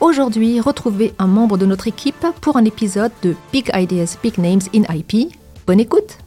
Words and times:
Aujourd'hui, 0.00 0.60
retrouvez 0.60 1.14
un 1.18 1.28
membre 1.28 1.56
de 1.56 1.66
notre 1.66 1.86
équipe 1.86 2.26
pour 2.40 2.56
un 2.56 2.64
épisode 2.64 3.12
de 3.22 3.36
Big 3.52 3.70
Ideas, 3.72 4.18
Big 4.22 4.38
Names 4.38 4.60
in 4.74 4.82
IP. 4.92 5.32
Bonne 5.66 5.78
écoute 5.78 6.18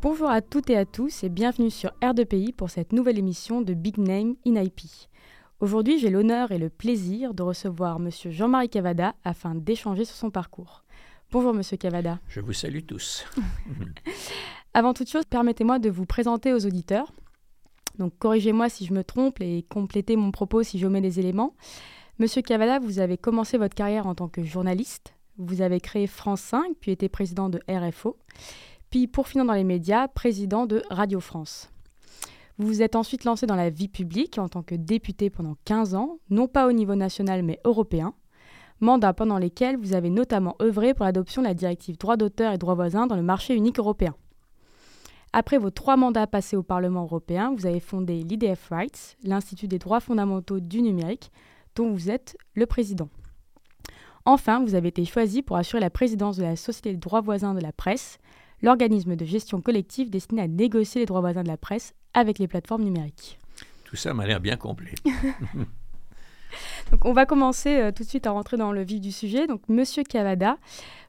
Bonjour 0.00 0.30
à 0.30 0.40
toutes 0.40 0.70
et 0.70 0.76
à 0.76 0.84
tous 0.84 1.24
et 1.24 1.28
bienvenue 1.28 1.70
sur 1.70 1.90
R2PI 2.00 2.54
pour 2.54 2.70
cette 2.70 2.92
nouvelle 2.92 3.18
émission 3.18 3.62
de 3.62 3.74
Big 3.74 3.98
Name 3.98 4.36
in 4.46 4.62
IP. 4.62 4.82
Aujourd'hui, 5.58 5.98
j'ai 5.98 6.08
l'honneur 6.08 6.52
et 6.52 6.58
le 6.58 6.68
plaisir 6.68 7.34
de 7.34 7.42
recevoir 7.42 7.98
Monsieur 7.98 8.30
Jean-Marie 8.30 8.68
Cavada 8.68 9.14
afin 9.24 9.56
d'échanger 9.56 10.04
sur 10.04 10.14
son 10.14 10.30
parcours. 10.30 10.84
Bonjour 11.32 11.52
Monsieur 11.52 11.76
Cavada. 11.76 12.20
Je 12.28 12.40
vous 12.40 12.52
salue 12.52 12.84
tous. 12.86 13.26
Avant 14.72 14.94
toute 14.94 15.10
chose, 15.10 15.24
permettez-moi 15.28 15.80
de 15.80 15.90
vous 15.90 16.06
présenter 16.06 16.52
aux 16.52 16.64
auditeurs. 16.64 17.12
Donc 17.98 18.12
corrigez-moi 18.20 18.68
si 18.68 18.86
je 18.86 18.94
me 18.94 19.02
trompe 19.02 19.40
et 19.40 19.64
complétez 19.68 20.14
mon 20.14 20.30
propos 20.30 20.62
si 20.62 20.78
j'omets 20.78 21.00
des 21.00 21.18
éléments. 21.18 21.54
Monsieur 22.20 22.42
Cavada, 22.42 22.80
vous 22.80 22.98
avez 22.98 23.16
commencé 23.16 23.58
votre 23.58 23.76
carrière 23.76 24.08
en 24.08 24.16
tant 24.16 24.26
que 24.26 24.42
journaliste. 24.42 25.14
Vous 25.36 25.62
avez 25.62 25.78
créé 25.78 26.08
France 26.08 26.40
5, 26.40 26.72
puis 26.80 26.90
été 26.90 27.08
président 27.08 27.48
de 27.48 27.60
RFO. 27.70 28.16
Puis 28.90 29.06
pour 29.06 29.28
finir 29.28 29.44
dans 29.44 29.52
les 29.52 29.62
médias, 29.62 30.08
président 30.08 30.66
de 30.66 30.82
Radio 30.90 31.20
France. 31.20 31.70
Vous 32.58 32.66
vous 32.66 32.82
êtes 32.82 32.96
ensuite 32.96 33.22
lancé 33.22 33.46
dans 33.46 33.54
la 33.54 33.70
vie 33.70 33.86
publique 33.86 34.38
en 34.38 34.48
tant 34.48 34.64
que 34.64 34.74
député 34.74 35.30
pendant 35.30 35.54
15 35.64 35.94
ans, 35.94 36.18
non 36.28 36.48
pas 36.48 36.66
au 36.66 36.72
niveau 36.72 36.96
national 36.96 37.44
mais 37.44 37.60
européen, 37.64 38.14
mandat 38.80 39.12
pendant 39.12 39.38
lesquels 39.38 39.76
vous 39.76 39.94
avez 39.94 40.10
notamment 40.10 40.56
œuvré 40.60 40.94
pour 40.94 41.04
l'adoption 41.04 41.42
de 41.42 41.46
la 41.46 41.54
directive 41.54 41.98
droit 41.98 42.16
d'auteur 42.16 42.52
et 42.52 42.58
droit 42.58 42.74
voisin 42.74 43.06
dans 43.06 43.14
le 43.14 43.22
marché 43.22 43.54
unique 43.54 43.78
européen. 43.78 44.16
Après 45.32 45.58
vos 45.58 45.70
trois 45.70 45.96
mandats 45.96 46.26
passés 46.26 46.56
au 46.56 46.64
Parlement 46.64 47.02
européen, 47.02 47.54
vous 47.56 47.66
avez 47.66 47.78
fondé 47.78 48.24
l'IDF 48.24 48.70
Rights, 48.70 49.16
l'Institut 49.22 49.68
des 49.68 49.78
droits 49.78 50.00
fondamentaux 50.00 50.58
du 50.58 50.82
numérique, 50.82 51.30
dont 51.78 51.92
vous 51.92 52.10
êtes 52.10 52.36
le 52.54 52.66
président. 52.66 53.08
Enfin, 54.24 54.62
vous 54.62 54.74
avez 54.74 54.88
été 54.88 55.04
choisi 55.04 55.42
pour 55.42 55.56
assurer 55.56 55.80
la 55.80 55.90
présidence 55.90 56.36
de 56.36 56.42
la 56.42 56.56
Société 56.56 56.92
de 56.92 57.00
droits 57.00 57.20
voisins 57.20 57.54
de 57.54 57.60
la 57.60 57.72
presse, 57.72 58.18
l'organisme 58.62 59.14
de 59.14 59.24
gestion 59.24 59.60
collective 59.62 60.10
destiné 60.10 60.42
à 60.42 60.48
négocier 60.48 61.00
les 61.00 61.06
droits 61.06 61.20
voisins 61.20 61.44
de 61.44 61.48
la 61.48 61.56
presse 61.56 61.94
avec 62.14 62.40
les 62.40 62.48
plateformes 62.48 62.82
numériques. 62.82 63.38
Tout 63.84 63.94
ça 63.96 64.12
m'a 64.12 64.26
l'air 64.26 64.40
bien 64.40 64.56
complet. 64.56 64.94
Donc, 66.90 67.04
on 67.04 67.12
va 67.12 67.26
commencer 67.26 67.76
euh, 67.76 67.92
tout 67.92 68.02
de 68.02 68.08
suite 68.08 68.26
à 68.26 68.32
rentrer 68.32 68.56
dans 68.56 68.72
le 68.72 68.82
vif 68.82 69.00
du 69.00 69.12
sujet. 69.12 69.46
Donc, 69.46 69.62
Monsieur 69.68 70.02
Cavada, 70.02 70.58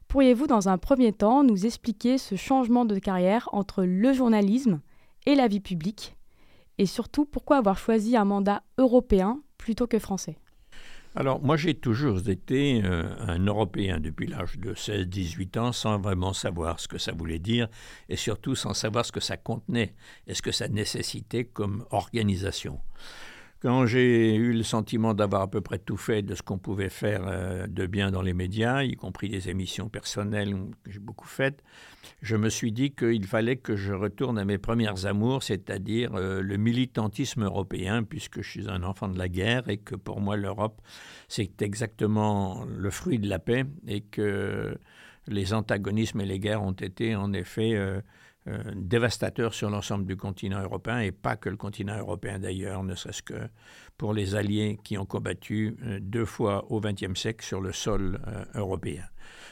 pourriez-vous 0.06 0.46
dans 0.46 0.68
un 0.68 0.78
premier 0.78 1.12
temps 1.12 1.42
nous 1.42 1.66
expliquer 1.66 2.16
ce 2.16 2.36
changement 2.36 2.84
de 2.84 2.98
carrière 2.98 3.48
entre 3.52 3.82
le 3.82 4.12
journalisme 4.12 4.80
et 5.26 5.34
la 5.34 5.48
vie 5.48 5.60
publique? 5.60 6.16
Et 6.78 6.86
surtout, 6.86 7.24
pourquoi 7.24 7.56
avoir 7.56 7.76
choisi 7.76 8.16
un 8.16 8.24
mandat 8.24 8.62
européen 8.78 9.40
plutôt 9.58 9.88
que 9.88 9.98
français? 9.98 10.38
Alors, 11.16 11.42
moi, 11.42 11.56
j'ai 11.56 11.74
toujours 11.74 12.28
été 12.28 12.82
euh, 12.84 13.02
un 13.18 13.44
Européen 13.44 13.98
depuis 13.98 14.28
l'âge 14.28 14.58
de 14.58 14.74
16-18 14.74 15.58
ans, 15.58 15.72
sans 15.72 15.98
vraiment 15.98 16.32
savoir 16.32 16.78
ce 16.78 16.86
que 16.86 16.98
ça 16.98 17.10
voulait 17.10 17.40
dire, 17.40 17.68
et 18.08 18.14
surtout 18.14 18.54
sans 18.54 18.74
savoir 18.74 19.04
ce 19.04 19.10
que 19.10 19.18
ça 19.18 19.36
contenait 19.36 19.94
et 20.28 20.34
ce 20.34 20.42
que 20.42 20.52
ça 20.52 20.68
nécessitait 20.68 21.44
comme 21.44 21.84
organisation. 21.90 22.78
Quand 23.60 23.84
j'ai 23.84 24.34
eu 24.36 24.54
le 24.54 24.62
sentiment 24.62 25.12
d'avoir 25.12 25.42
à 25.42 25.50
peu 25.50 25.60
près 25.60 25.78
tout 25.78 25.98
fait 25.98 26.22
de 26.22 26.34
ce 26.34 26.40
qu'on 26.40 26.56
pouvait 26.56 26.88
faire 26.88 27.26
euh, 27.26 27.66
de 27.66 27.84
bien 27.84 28.10
dans 28.10 28.22
les 28.22 28.32
médias, 28.32 28.82
y 28.84 28.96
compris 28.96 29.28
des 29.28 29.50
émissions 29.50 29.90
personnelles 29.90 30.56
que 30.82 30.90
j'ai 30.90 30.98
beaucoup 30.98 31.28
faites, 31.28 31.62
je 32.22 32.36
me 32.36 32.48
suis 32.48 32.72
dit 32.72 32.92
qu'il 32.92 33.26
fallait 33.26 33.56
que 33.56 33.76
je 33.76 33.92
retourne 33.92 34.38
à 34.38 34.46
mes 34.46 34.56
premières 34.56 35.04
amours, 35.04 35.42
c'est-à-dire 35.42 36.14
euh, 36.14 36.40
le 36.40 36.56
militantisme 36.56 37.44
européen, 37.44 38.02
puisque 38.02 38.40
je 38.40 38.48
suis 38.48 38.70
un 38.70 38.82
enfant 38.82 39.08
de 39.08 39.18
la 39.18 39.28
guerre 39.28 39.68
et 39.68 39.76
que 39.76 39.94
pour 39.94 40.22
moi 40.22 40.36
l'Europe, 40.36 40.80
c'est 41.28 41.60
exactement 41.60 42.64
le 42.64 42.90
fruit 42.90 43.18
de 43.18 43.28
la 43.28 43.38
paix 43.38 43.66
et 43.86 44.00
que 44.00 44.78
les 45.26 45.52
antagonismes 45.52 46.22
et 46.22 46.26
les 46.26 46.38
guerres 46.38 46.62
ont 46.62 46.72
été 46.72 47.14
en 47.14 47.34
effet... 47.34 47.78
Dévastateur 48.74 49.52
sur 49.52 49.68
l'ensemble 49.68 50.06
du 50.06 50.16
continent 50.16 50.62
européen 50.62 51.00
et 51.00 51.12
pas 51.12 51.36
que 51.36 51.50
le 51.50 51.56
continent 51.56 51.98
européen 51.98 52.38
d'ailleurs, 52.38 52.82
ne 52.82 52.94
serait-ce 52.94 53.22
que 53.22 53.48
pour 54.00 54.14
les 54.14 54.34
alliés 54.34 54.78
qui 54.82 54.96
ont 54.96 55.04
combattu 55.04 55.76
euh, 55.84 55.98
deux 56.00 56.24
fois 56.24 56.64
au 56.72 56.80
XXe 56.80 57.14
siècle 57.14 57.44
sur 57.44 57.60
le 57.60 57.70
sol 57.70 58.18
euh, 58.26 58.44
européen. 58.54 59.04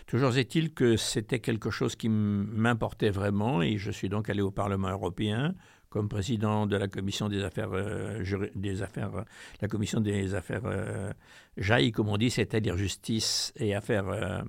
Toujours 0.06 0.34
est-il 0.38 0.72
que 0.72 0.96
c'était 0.96 1.40
quelque 1.40 1.70
chose 1.70 1.96
qui 1.96 2.08
m'importait 2.08 3.10
vraiment 3.10 3.60
et 3.60 3.76
je 3.76 3.90
suis 3.90 4.08
donc 4.08 4.30
allé 4.30 4.40
au 4.40 4.50
Parlement 4.50 4.88
européen 4.88 5.54
comme 5.98 6.08
président 6.08 6.68
de 6.68 6.76
la 6.76 6.86
commission 6.86 7.28
des 7.28 7.42
affaires, 7.42 7.70
euh, 7.72 8.22
des 8.54 8.82
affaires 8.82 9.24
la 9.60 9.66
commission 9.66 10.00
des 10.00 10.32
affaires 10.32 10.62
euh, 10.64 11.12
jailles, 11.56 11.90
comme 11.90 12.08
on 12.08 12.16
dit, 12.16 12.30
c'est-à-dire 12.30 12.76
justice 12.76 13.52
et 13.56 13.74
affaires, 13.74 14.08
euh, 14.08 14.40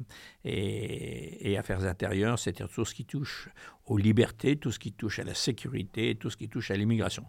et, 0.46 1.58
affaires 1.58 1.84
intérieures, 1.86 2.38
c'est-à-dire 2.38 2.70
tout 2.70 2.86
ce 2.86 2.94
qui 2.94 3.04
touche 3.04 3.50
aux 3.88 3.98
libertés, 3.98 4.58
tout 4.58 4.70
ce 4.70 4.78
qui 4.78 4.92
touche 4.92 5.18
à 5.18 5.24
la 5.24 5.34
sécurité, 5.34 6.14
tout 6.14 6.30
ce 6.30 6.38
qui 6.38 6.50
touche 6.50 6.70
à 6.70 6.76
l'immigration. 6.76 7.26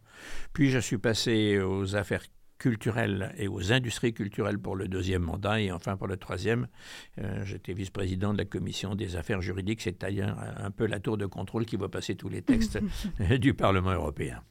Puis 0.52 0.68
je 0.68 0.80
suis 0.80 0.98
passé 0.98 1.58
aux 1.58 1.96
affaires 1.96 2.24
culturelles 2.60 3.34
et 3.38 3.48
aux 3.48 3.72
industries 3.72 4.12
culturelles 4.12 4.58
pour 4.58 4.76
le 4.76 4.86
deuxième 4.86 5.22
mandat. 5.22 5.60
Et 5.60 5.72
enfin, 5.72 5.96
pour 5.96 6.06
le 6.06 6.16
troisième, 6.18 6.68
euh, 7.18 7.44
j'étais 7.44 7.72
vice-président 7.72 8.32
de 8.32 8.38
la 8.38 8.44
commission 8.44 8.94
des 8.94 9.16
affaires 9.16 9.40
juridiques, 9.40 9.80
c'est-à-dire 9.80 10.36
un 10.58 10.70
peu 10.70 10.86
la 10.86 11.00
tour 11.00 11.16
de 11.16 11.26
contrôle 11.26 11.64
qui 11.64 11.76
va 11.76 11.88
passer 11.88 12.14
tous 12.14 12.28
les 12.28 12.42
textes 12.42 12.78
du 13.40 13.54
Parlement 13.54 13.92
européen. 13.92 14.42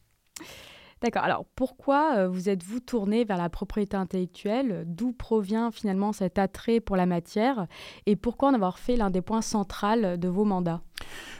D'accord. 1.01 1.23
Alors 1.23 1.45
pourquoi 1.55 2.17
euh, 2.17 2.27
vous 2.27 2.49
êtes-vous 2.49 2.81
tourné 2.81 3.23
vers 3.23 3.37
la 3.37 3.49
propriété 3.49 3.95
intellectuelle? 3.95 4.83
D'où 4.85 5.13
provient 5.13 5.71
finalement 5.71 6.11
cet 6.11 6.37
attrait 6.37 6.81
pour 6.81 6.97
la 6.97 7.05
matière? 7.05 7.67
Et 8.05 8.15
pourquoi 8.15 8.49
en 8.49 8.53
avoir 8.53 8.79
fait 8.79 8.97
l'un 8.97 9.09
des 9.09 9.21
points 9.21 9.41
centraux 9.41 10.17
de 10.17 10.27
vos 10.27 10.43
mandats? 10.43 10.81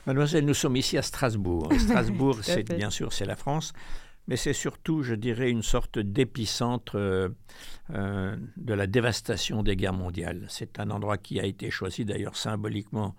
Mademoiselle, 0.06 0.46
nous 0.46 0.54
sommes 0.54 0.78
ici 0.78 0.98
à 0.98 1.02
Strasbourg. 1.02 1.68
Strasbourg, 1.78 2.38
c'est 2.42 2.72
bien 2.74 2.90
sûr, 2.90 3.12
c'est 3.12 3.26
la 3.26 3.36
France 3.36 3.74
mais 4.30 4.38
c'est 4.38 4.54
surtout, 4.54 5.02
je 5.02 5.16
dirais, 5.16 5.50
une 5.50 5.64
sorte 5.64 5.98
d'épicentre 5.98 6.98
euh, 6.98 7.30
euh, 7.96 8.38
de 8.58 8.74
la 8.76 8.86
dévastation 8.86 9.64
des 9.64 9.76
guerres 9.76 9.94
mondiales. 9.94 10.46
C'est 10.50 10.80
un 10.80 10.92
endroit 10.92 11.18
qui 11.18 11.40
a 11.40 11.46
été 11.46 11.72
choisi 11.72 12.06
d'ailleurs 12.06 12.38
symboliquement 12.38 13.16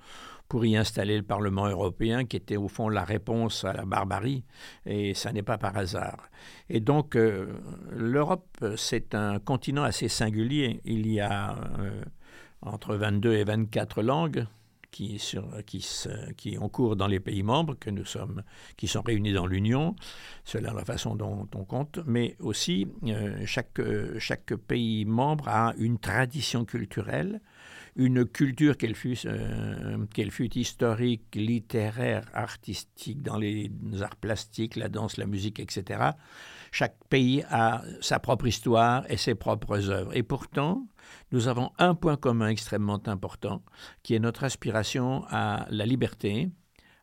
pour 0.48 0.65
y 0.65 0.76
installer 0.76 1.16
le 1.16 1.25
Parlement 1.25 1.66
européen, 1.66 2.25
qui 2.25 2.37
était 2.37 2.56
au 2.56 2.69
fond 2.69 2.88
la 2.88 3.04
réponse 3.04 3.65
à 3.65 3.72
la 3.72 3.84
barbarie, 3.84 4.44
et 4.87 5.15
ça 5.15 5.32
n'est 5.32 5.43
pas 5.43 5.59
par 5.59 5.76
hasard. 5.76 6.31
Et 6.69 6.78
donc, 6.78 7.16
euh, 7.16 7.54
l'Europe, 7.91 8.65
c'est 8.77 9.16
un 9.16 9.41
continent 9.41 9.82
assez 9.82 10.06
singulier. 10.06 10.81
Il 10.84 11.10
y 11.10 11.21
a 11.21 11.56
entre 12.62 12.94
22 12.94 13.32
et 13.34 13.44
24 13.44 14.03
langues, 14.03 14.47
qui, 14.91 16.59
ont 16.61 16.69
cours 16.69 16.97
dans 16.97 17.06
les 17.06 17.21
pays 17.21 17.43
membres, 17.43 17.77
qui 18.77 18.89
sont 18.89 19.03
réunis 19.03 19.33
dans 19.33 19.47
l'Union, 19.47 19.95
selon 20.45 20.75
la 20.75 20.84
façon 20.84 21.15
dont 21.15 21.49
on 21.55 21.65
compte, 21.65 22.01
mais 22.06 22.37
aussi 22.41 22.87
euh, 23.06 23.43
chaque, 23.47 23.81
chaque 24.19 24.55
pays 24.55 25.05
membre 25.05 25.49
a 25.49 25.75
une 25.78 25.99
tradition 25.99 26.65
culturelle, 26.65 27.41
une 27.97 28.25
culture, 28.25 28.75
euh, 29.27 30.07
qu'elle 30.13 30.31
fût 30.31 30.54
historique, 30.54 31.34
littéraire, 31.34 32.25
artistique, 32.33 33.22
dans 33.22 33.37
les 33.37 33.71
arts 34.01 34.16
plastiques, 34.16 34.77
la 34.77 34.89
danse, 34.89 35.16
la 35.16 35.27
musique, 35.27 35.60
etc. 35.60 36.10
Chaque 36.72 36.97
pays 37.09 37.43
a 37.51 37.83
sa 38.01 38.19
propre 38.19 38.47
histoire 38.47 39.05
et 39.11 39.17
ses 39.17 39.34
propres 39.34 39.91
œuvres. 39.91 40.17
Et 40.17 40.22
pourtant, 40.22 40.87
nous 41.33 41.49
avons 41.49 41.71
un 41.78 41.95
point 41.95 42.17
commun 42.17 42.49
extrêmement 42.49 43.01
important, 43.07 43.63
qui 44.03 44.15
est 44.15 44.21
notre 44.21 44.45
aspiration 44.45 45.25
à 45.28 45.67
la 45.71 45.87
liberté, 45.87 46.51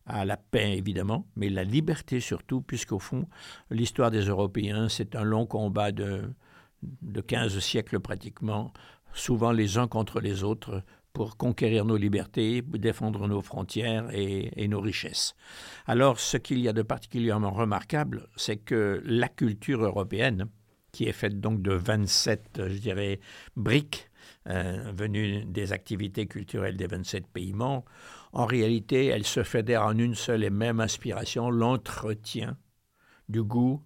à 0.05 0.25
la 0.25 0.37
paix 0.37 0.77
évidemment, 0.77 1.27
mais 1.35 1.49
la 1.49 1.63
liberté 1.63 2.19
surtout, 2.19 2.61
puisqu'au 2.61 2.99
fond, 2.99 3.27
l'histoire 3.69 4.09
des 4.09 4.21
Européens, 4.21 4.87
c'est 4.87 5.15
un 5.15 5.23
long 5.23 5.45
combat 5.45 5.91
de, 5.91 6.33
de 6.81 7.21
15 7.21 7.59
siècles 7.59 7.99
pratiquement, 7.99 8.71
souvent 9.13 9.51
les 9.51 9.77
uns 9.77 9.87
contre 9.87 10.21
les 10.21 10.43
autres, 10.43 10.83
pour 11.17 11.35
conquérir 11.35 11.83
nos 11.83 11.97
libertés, 11.97 12.61
défendre 12.61 13.27
nos 13.27 13.41
frontières 13.41 14.07
et, 14.13 14.67
nos 14.67 14.79
richesses. 14.79 15.33
Alors, 15.87 16.19
ce 16.19 16.37
qu'il 16.37 16.59
y 16.59 16.67
a 16.67 16.73
de 16.73 16.83
particulièrement 16.83 17.49
remarquable, 17.49 18.27
c'est 18.35 18.57
que 18.57 19.01
la 19.03 19.27
culture 19.27 19.83
européenne, 19.83 20.45
qui 20.91 21.05
est 21.05 21.13
faite 21.13 21.39
donc 21.39 21.63
de 21.63 21.73
27, 21.73 22.61
je 22.67 22.77
dirais, 22.77 23.19
briques, 23.55 24.11
euh, 24.47 24.91
venue 24.95 25.43
des 25.45 25.73
activités 25.73 26.27
culturelles 26.27 26.77
des 26.77 26.85
27 26.85 27.25
pays 27.25 27.53
membres, 27.53 27.85
en 28.31 28.45
réalité, 28.45 29.07
elle 29.07 29.25
se 29.25 29.41
fédère 29.41 29.87
en 29.87 29.97
une 29.97 30.13
seule 30.13 30.43
et 30.43 30.51
même 30.51 30.79
aspiration, 30.79 31.49
l'entretien 31.49 32.59
du 33.27 33.41
goût 33.41 33.81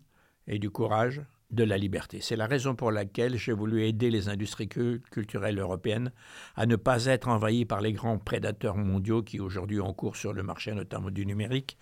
et 0.47 0.59
du 0.59 0.69
courage 0.69 1.21
de 1.51 1.63
la 1.63 1.77
liberté. 1.77 2.19
C'est 2.21 2.35
la 2.35 2.47
raison 2.47 2.75
pour 2.75 2.91
laquelle 2.91 3.37
j'ai 3.37 3.51
voulu 3.51 3.83
aider 3.83 4.09
les 4.09 4.29
industries 4.29 4.67
culturelles 4.67 5.59
européennes 5.59 6.11
à 6.55 6.65
ne 6.65 6.75
pas 6.75 7.05
être 7.05 7.27
envahies 7.27 7.65
par 7.65 7.81
les 7.81 7.93
grands 7.93 8.17
prédateurs 8.17 8.77
mondiaux 8.77 9.21
qui 9.21 9.39
aujourd'hui 9.39 9.79
ont 9.79 9.93
cours 9.93 10.15
sur 10.15 10.33
le 10.33 10.43
marché, 10.43 10.71
notamment 10.73 11.11
du 11.11 11.25
numérique, 11.25 11.77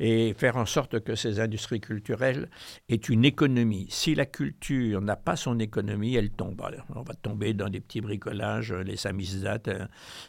et 0.00 0.34
faire 0.34 0.56
en 0.56 0.66
sorte 0.66 1.00
que 1.00 1.14
ces 1.14 1.40
industries 1.40 1.80
culturelles 1.80 2.50
aient 2.88 2.96
une 2.96 3.24
économie. 3.24 3.86
Si 3.90 4.14
la 4.14 4.26
culture 4.26 5.00
n'a 5.00 5.16
pas 5.16 5.36
son 5.36 5.58
économie, 5.58 6.14
elle 6.14 6.30
tombe. 6.30 6.60
on 6.94 7.02
va 7.02 7.14
tomber 7.14 7.54
dans 7.54 7.68
des 7.68 7.80
petits 7.80 8.00
bricolages, 8.00 8.72
les 8.72 8.96
samizdat, 8.96 9.60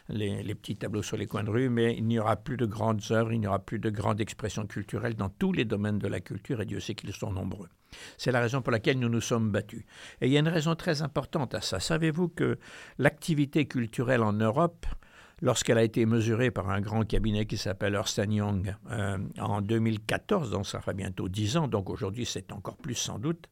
les, 0.08 0.42
les 0.42 0.54
petits 0.54 0.76
tableaux 0.76 1.02
sur 1.02 1.16
les 1.16 1.26
coins 1.26 1.44
de 1.44 1.50
rue, 1.50 1.68
mais 1.68 1.94
il 1.96 2.06
n'y 2.06 2.18
aura 2.18 2.36
plus 2.36 2.56
de 2.56 2.66
grandes 2.66 3.02
œuvres, 3.10 3.32
il 3.32 3.40
n'y 3.40 3.46
aura 3.46 3.58
plus 3.58 3.78
de 3.78 3.90
grandes 3.90 4.20
expressions 4.20 4.66
culturelles 4.66 5.14
dans 5.14 5.28
tous 5.28 5.52
les 5.52 5.64
domaines 5.64 5.98
de 5.98 6.08
la 6.08 6.20
culture, 6.20 6.60
et 6.60 6.66
Dieu 6.66 6.80
sait 6.80 6.94
qu'ils 6.94 7.12
sont 7.12 7.32
nombreux. 7.32 7.68
C'est 8.16 8.32
la 8.32 8.40
raison 8.40 8.62
pour 8.62 8.72
laquelle 8.72 8.98
nous 8.98 9.08
nous 9.08 9.20
sommes 9.20 9.50
battus. 9.50 9.84
Et 10.20 10.26
il 10.26 10.32
y 10.32 10.36
a 10.36 10.40
une 10.40 10.48
raison 10.48 10.74
très 10.74 11.02
importante 11.02 11.54
à 11.54 11.60
ça. 11.60 11.80
Savez-vous 11.80 12.28
que 12.28 12.58
l'activité 12.98 13.66
culturelle 13.66 14.22
en 14.22 14.32
Europe, 14.32 14.86
lorsqu'elle 15.40 15.78
a 15.78 15.82
été 15.82 16.06
mesurée 16.06 16.50
par 16.50 16.70
un 16.70 16.80
grand 16.80 17.04
cabinet 17.04 17.46
qui 17.46 17.56
s'appelle 17.56 17.94
Ernst 17.94 18.20
Young 18.28 18.74
euh, 18.90 19.18
en 19.38 19.60
2014, 19.60 20.50
donc 20.50 20.66
ça 20.66 20.80
fera 20.80 20.92
bientôt 20.92 21.28
10 21.28 21.56
ans, 21.56 21.68
donc 21.68 21.90
aujourd'hui 21.90 22.26
c'est 22.26 22.52
encore 22.52 22.76
plus 22.76 22.94
sans 22.94 23.18
doute, 23.18 23.48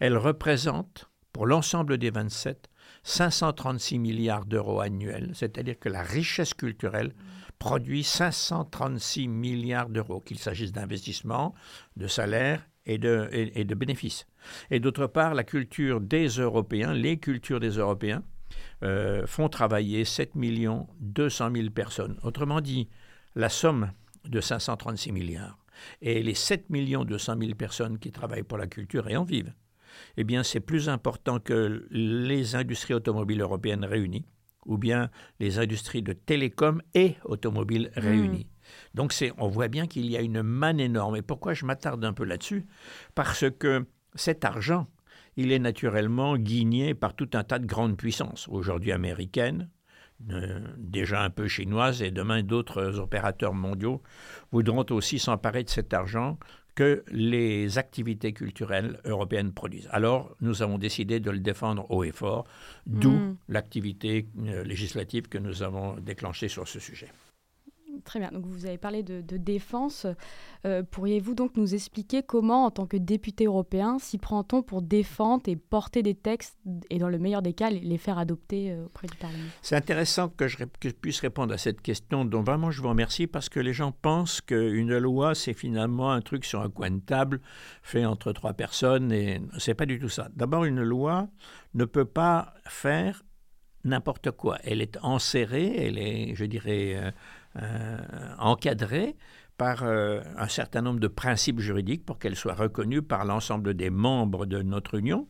elle 0.00 0.16
représente 0.16 1.10
pour 1.32 1.46
l'ensemble 1.46 1.98
des 1.98 2.10
27 2.10 2.68
536 3.04 3.98
milliards 3.98 4.44
d'euros 4.44 4.80
annuels, 4.80 5.30
c'est-à-dire 5.34 5.78
que 5.78 5.88
la 5.88 6.02
richesse 6.02 6.54
culturelle 6.54 7.14
produit 7.58 8.04
536 8.04 9.28
milliards 9.28 9.88
d'euros, 9.88 10.20
qu'il 10.20 10.38
s'agisse 10.38 10.72
d'investissements, 10.72 11.54
de 11.96 12.06
salaires 12.06 12.66
et 12.88 12.98
de, 12.98 13.28
et, 13.32 13.64
de 13.64 13.74
bénéfices. 13.74 14.26
Et 14.70 14.80
d'autre 14.80 15.06
part, 15.06 15.34
la 15.34 15.44
culture 15.44 16.00
des 16.00 16.26
Européens, 16.26 16.92
les 16.94 17.18
cultures 17.18 17.60
des 17.60 17.76
Européens, 17.76 18.22
euh, 18.82 19.26
font 19.26 19.48
travailler 19.48 20.04
7 20.04 20.32
200 20.34 21.50
000 21.54 21.70
personnes. 21.70 22.18
Autrement 22.22 22.60
dit, 22.60 22.88
la 23.36 23.50
somme 23.50 23.92
de 24.24 24.40
536 24.40 25.12
milliards 25.12 25.58
et 26.00 26.22
les 26.22 26.34
7 26.34 26.66
200 26.70 27.36
000 27.38 27.54
personnes 27.54 27.98
qui 27.98 28.10
travaillent 28.10 28.42
pour 28.42 28.58
la 28.58 28.66
culture 28.66 29.08
et 29.08 29.16
en 29.16 29.24
vivent, 29.24 29.52
eh 30.16 30.24
bien, 30.24 30.42
c'est 30.42 30.60
plus 30.60 30.88
important 30.88 31.38
que 31.38 31.86
les 31.90 32.54
industries 32.54 32.94
automobiles 32.94 33.40
européennes 33.40 33.84
réunies 33.84 34.24
ou 34.64 34.78
bien 34.78 35.10
les 35.40 35.58
industries 35.58 36.02
de 36.02 36.12
télécom 36.12 36.82
et 36.94 37.16
automobiles 37.24 37.90
hmm. 37.96 38.00
réunies. 38.00 38.46
Donc 38.94 39.14
on 39.38 39.48
voit 39.48 39.68
bien 39.68 39.86
qu'il 39.86 40.06
y 40.06 40.16
a 40.16 40.20
une 40.20 40.42
manne 40.42 40.80
énorme. 40.80 41.16
Et 41.16 41.22
pourquoi 41.22 41.54
je 41.54 41.64
m'attarde 41.64 42.04
un 42.04 42.12
peu 42.12 42.24
là-dessus? 42.24 42.66
Parce 43.14 43.44
que 43.58 43.86
cet 44.14 44.44
argent, 44.44 44.86
il 45.36 45.52
est 45.52 45.58
naturellement 45.58 46.36
guigné 46.36 46.94
par 46.94 47.14
tout 47.14 47.30
un 47.34 47.44
tas 47.44 47.58
de 47.58 47.66
grandes 47.66 47.96
puissances, 47.96 48.48
aujourd'hui 48.48 48.92
américaines, 48.92 49.68
euh, 50.30 50.58
déjà 50.76 51.22
un 51.22 51.30
peu 51.30 51.46
chinoises, 51.46 52.02
et 52.02 52.10
demain 52.10 52.42
d'autres 52.42 52.98
opérateurs 52.98 53.54
mondiaux 53.54 54.02
voudront 54.50 54.84
aussi 54.90 55.20
s'emparer 55.20 55.62
de 55.62 55.70
cet 55.70 55.94
argent 55.94 56.38
que 56.74 57.04
les 57.10 57.78
activités 57.78 58.32
culturelles 58.32 59.00
européennes 59.04 59.52
produisent. 59.52 59.88
Alors, 59.90 60.36
nous 60.40 60.62
avons 60.62 60.78
décidé 60.78 61.18
de 61.18 61.30
le 61.30 61.40
défendre 61.40 61.88
haut 61.90 62.04
et 62.04 62.12
fort, 62.12 62.44
d'où 62.86 63.10
hmm. 63.10 63.36
l'activité 63.48 64.28
euh, 64.46 64.62
législative 64.62 65.28
que 65.28 65.38
nous 65.38 65.62
avons 65.62 65.96
déclenchée 65.98 66.48
sur 66.48 66.68
ce 66.68 66.78
sujet. 66.78 67.08
Très 68.04 68.18
bien. 68.18 68.30
Donc 68.30 68.46
vous 68.46 68.66
avez 68.66 68.78
parlé 68.78 69.02
de, 69.02 69.36
défense. 69.36 70.06
Euh, 70.66 70.82
pourriez-vous 70.82 71.34
donc 71.34 71.56
nous 71.56 71.74
expliquer 71.74 72.22
comment, 72.22 72.64
en 72.66 72.70
tant 72.70 72.86
que 72.86 72.96
député 72.96 73.44
européen, 73.46 73.98
s'y 73.98 74.18
prend-on 74.18 74.62
pour 74.62 74.82
défendre 74.82 75.44
et 75.46 75.56
porter 75.56 76.02
des 76.02 76.14
textes 76.14 76.58
et, 76.90 76.98
dans 76.98 77.08
le 77.08 77.18
meilleur 77.18 77.42
des 77.42 77.52
cas, 77.52 77.70
les, 77.70 77.98
faire 77.98 78.18
adopter 78.18 78.72
euh, 78.72 78.86
auprès 78.86 79.06
du 79.06 79.16
Parlement? 79.16 79.48
C'est 79.62 79.76
intéressant 79.76 80.28
que 80.28 80.48
je, 80.48 80.64
puisse 80.64 81.20
répondre 81.20 81.54
à 81.54 81.58
cette 81.58 81.80
question, 81.80 82.24
dont 82.24 82.42
vraiment 82.42 82.70
je 82.70 82.82
vous 82.82 82.88
remercie, 82.88 83.26
parce 83.26 83.48
que 83.48 83.60
les 83.60 83.72
gens 83.72 83.92
pensent 83.92 84.40
qu'une 84.40 84.96
loi, 84.98 85.34
c'est 85.34 85.54
finalement 85.54 86.10
un 86.10 86.20
truc 86.20 86.44
sur 86.44 86.60
un 86.60 86.70
coin 86.70 86.90
de 86.90 87.00
table 87.00 87.40
fait 87.82 88.04
entre 88.04 88.32
trois 88.32 88.52
personnes, 88.52 89.12
et 89.12 89.40
c'est 89.58 89.74
pas 89.74 89.86
du 89.86 89.98
tout 89.98 90.08
ça. 90.08 90.28
D'abord, 90.34 90.64
une 90.64 90.82
loi 90.82 91.28
ne 91.74 91.84
peut 91.84 92.04
pas 92.04 92.54
faire 92.66 93.22
n'importe 93.84 94.30
quoi. 94.32 94.58
Elle 94.62 94.82
est 94.82 94.98
enserrée, 95.02 95.72
elle 95.76 95.98
est, 95.98 96.34
je 96.34 96.44
dirais, 96.44 96.94
euh, 96.96 97.10
encadrée 98.38 99.16
par 99.58 99.82
euh, 99.82 100.20
un 100.36 100.48
certain 100.48 100.80
nombre 100.80 101.00
de 101.00 101.08
principes 101.08 101.60
juridiques 101.60 102.06
pour 102.06 102.18
qu'elle 102.18 102.36
soit 102.36 102.54
reconnue 102.54 103.02
par 103.02 103.24
l'ensemble 103.24 103.74
des 103.74 103.90
membres 103.90 104.46
de 104.46 104.62
notre 104.62 104.94
Union. 104.94 105.28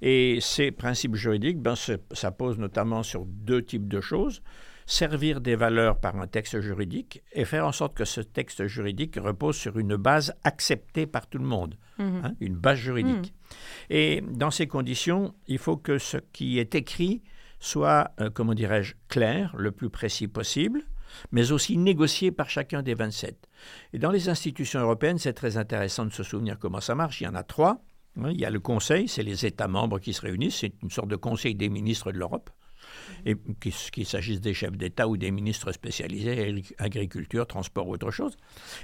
Et 0.00 0.38
ces 0.40 0.70
principes 0.70 1.14
juridiques, 1.14 1.60
ben, 1.60 1.74
ça 1.76 2.30
pose 2.30 2.58
notamment 2.58 3.02
sur 3.02 3.26
deux 3.26 3.62
types 3.62 3.86
de 3.86 4.00
choses. 4.00 4.42
Servir 4.86 5.42
des 5.42 5.54
valeurs 5.54 6.00
par 6.00 6.16
un 6.16 6.26
texte 6.26 6.60
juridique 6.60 7.22
et 7.32 7.44
faire 7.44 7.66
en 7.66 7.72
sorte 7.72 7.94
que 7.94 8.06
ce 8.06 8.22
texte 8.22 8.66
juridique 8.66 9.16
repose 9.16 9.54
sur 9.54 9.78
une 9.78 9.96
base 9.96 10.32
acceptée 10.44 11.06
par 11.06 11.26
tout 11.26 11.36
le 11.36 11.44
monde, 11.44 11.76
mhm. 11.98 12.22
hein, 12.24 12.34
une 12.40 12.56
base 12.56 12.78
juridique. 12.78 13.34
Mhm. 13.34 13.54
Et 13.90 14.24
dans 14.30 14.50
ces 14.50 14.66
conditions, 14.66 15.34
il 15.46 15.58
faut 15.58 15.76
que 15.76 15.98
ce 15.98 16.16
qui 16.32 16.58
est 16.58 16.74
écrit 16.74 17.22
soit, 17.60 18.12
euh, 18.20 18.30
comment 18.30 18.54
dirais-je, 18.54 18.94
clair, 19.08 19.54
le 19.58 19.72
plus 19.72 19.90
précis 19.90 20.26
possible, 20.26 20.84
mais 21.32 21.52
aussi 21.52 21.76
négocié 21.76 22.30
par 22.30 22.50
chacun 22.50 22.82
des 22.82 22.94
27. 22.94 23.48
Et 23.92 23.98
dans 23.98 24.10
les 24.10 24.28
institutions 24.28 24.80
européennes, 24.80 25.18
c'est 25.18 25.32
très 25.32 25.56
intéressant 25.56 26.04
de 26.04 26.12
se 26.12 26.22
souvenir 26.22 26.58
comment 26.58 26.80
ça 26.80 26.94
marche. 26.94 27.20
Il 27.20 27.24
y 27.24 27.28
en 27.28 27.34
a 27.34 27.42
trois. 27.42 27.82
Il 28.16 28.40
y 28.40 28.44
a 28.44 28.50
le 28.50 28.60
Conseil, 28.60 29.06
c'est 29.06 29.22
les 29.22 29.46
États 29.46 29.68
membres 29.68 30.00
qui 30.00 30.12
se 30.12 30.22
réunissent, 30.22 30.56
c'est 30.56 30.72
une 30.82 30.90
sorte 30.90 31.08
de 31.08 31.16
Conseil 31.16 31.54
des 31.54 31.68
ministres 31.68 32.10
de 32.10 32.18
l'Europe 32.18 32.50
et 33.26 33.36
qu'il 33.60 34.06
s'agisse 34.06 34.40
des 34.40 34.54
chefs 34.54 34.76
d'État 34.76 35.08
ou 35.08 35.16
des 35.16 35.30
ministres 35.30 35.72
spécialisés, 35.72 36.62
agriculture, 36.78 37.46
transport 37.46 37.88
ou 37.88 37.94
autre 37.94 38.10
chose. 38.10 38.36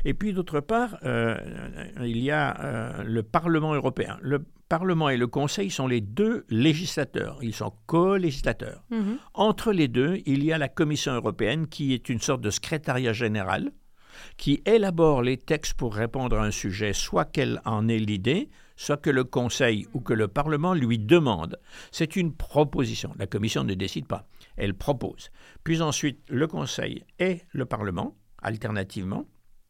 Et 0.05 0.15
puis 0.15 0.33
d'autre 0.33 0.61
part, 0.61 0.99
euh, 1.05 1.37
il 2.01 2.19
y 2.19 2.31
a 2.31 2.61
euh, 2.61 3.03
le 3.05 3.23
Parlement 3.23 3.75
européen. 3.75 4.19
Parlement 4.75 5.09
et 5.09 5.17
le 5.17 5.29
Conseil 5.29 5.71
sont 5.71 5.87
les 5.87 6.01
deux 6.01 6.45
législateurs, 6.49 7.39
ils 7.43 7.55
sont 7.55 7.73
co-législateurs. 7.87 8.83
Mhm. 8.91 9.19
Entre 9.35 9.71
les 9.71 9.87
deux, 9.87 10.19
il 10.27 10.43
y 10.43 10.53
a 10.53 10.59
la 10.59 10.69
Commission 10.69 11.13
européenne 11.13 11.69
qui 11.69 11.95
est 11.95 12.09
une 12.09 12.19
sorte 12.19 12.41
de 12.41 12.51
secrétariat 12.51 13.13
général 13.13 13.71
qui 14.37 14.65
élabore 14.67 15.23
les 15.23 15.37
textes 15.37 15.75
pour 15.75 15.95
répondre 15.95 16.37
à 16.37 16.45
un 16.45 16.51
sujet, 16.51 16.93
soit 16.93 17.25
qu'elle 17.25 17.61
en 17.65 17.87
ait 17.87 18.01
l'idée, 18.01 18.51
soit 18.75 18.97
que 18.97 19.11
le 19.11 19.23
Conseil 19.23 19.87
ou 19.95 20.01
que 20.01 20.13
le 20.13 20.27
Parlement 20.27 20.75
lui 20.75 20.99
demande. 20.99 21.61
C'est 21.93 22.17
une 22.17 22.35
proposition. 22.35 23.15
La 23.17 23.29
Commission 23.29 23.63
ne 23.63 23.75
décide 23.75 24.09
pas. 24.09 24.27
Elle 24.57 24.75
propose. 24.75 25.31
Puis 25.63 25.83
ensuite, 25.83 26.19
le 26.29 26.49
Conseil 26.49 27.05
et 27.21 27.43
le 27.53 27.65
Parlement, 27.65 28.17
alternativement, 28.43 29.25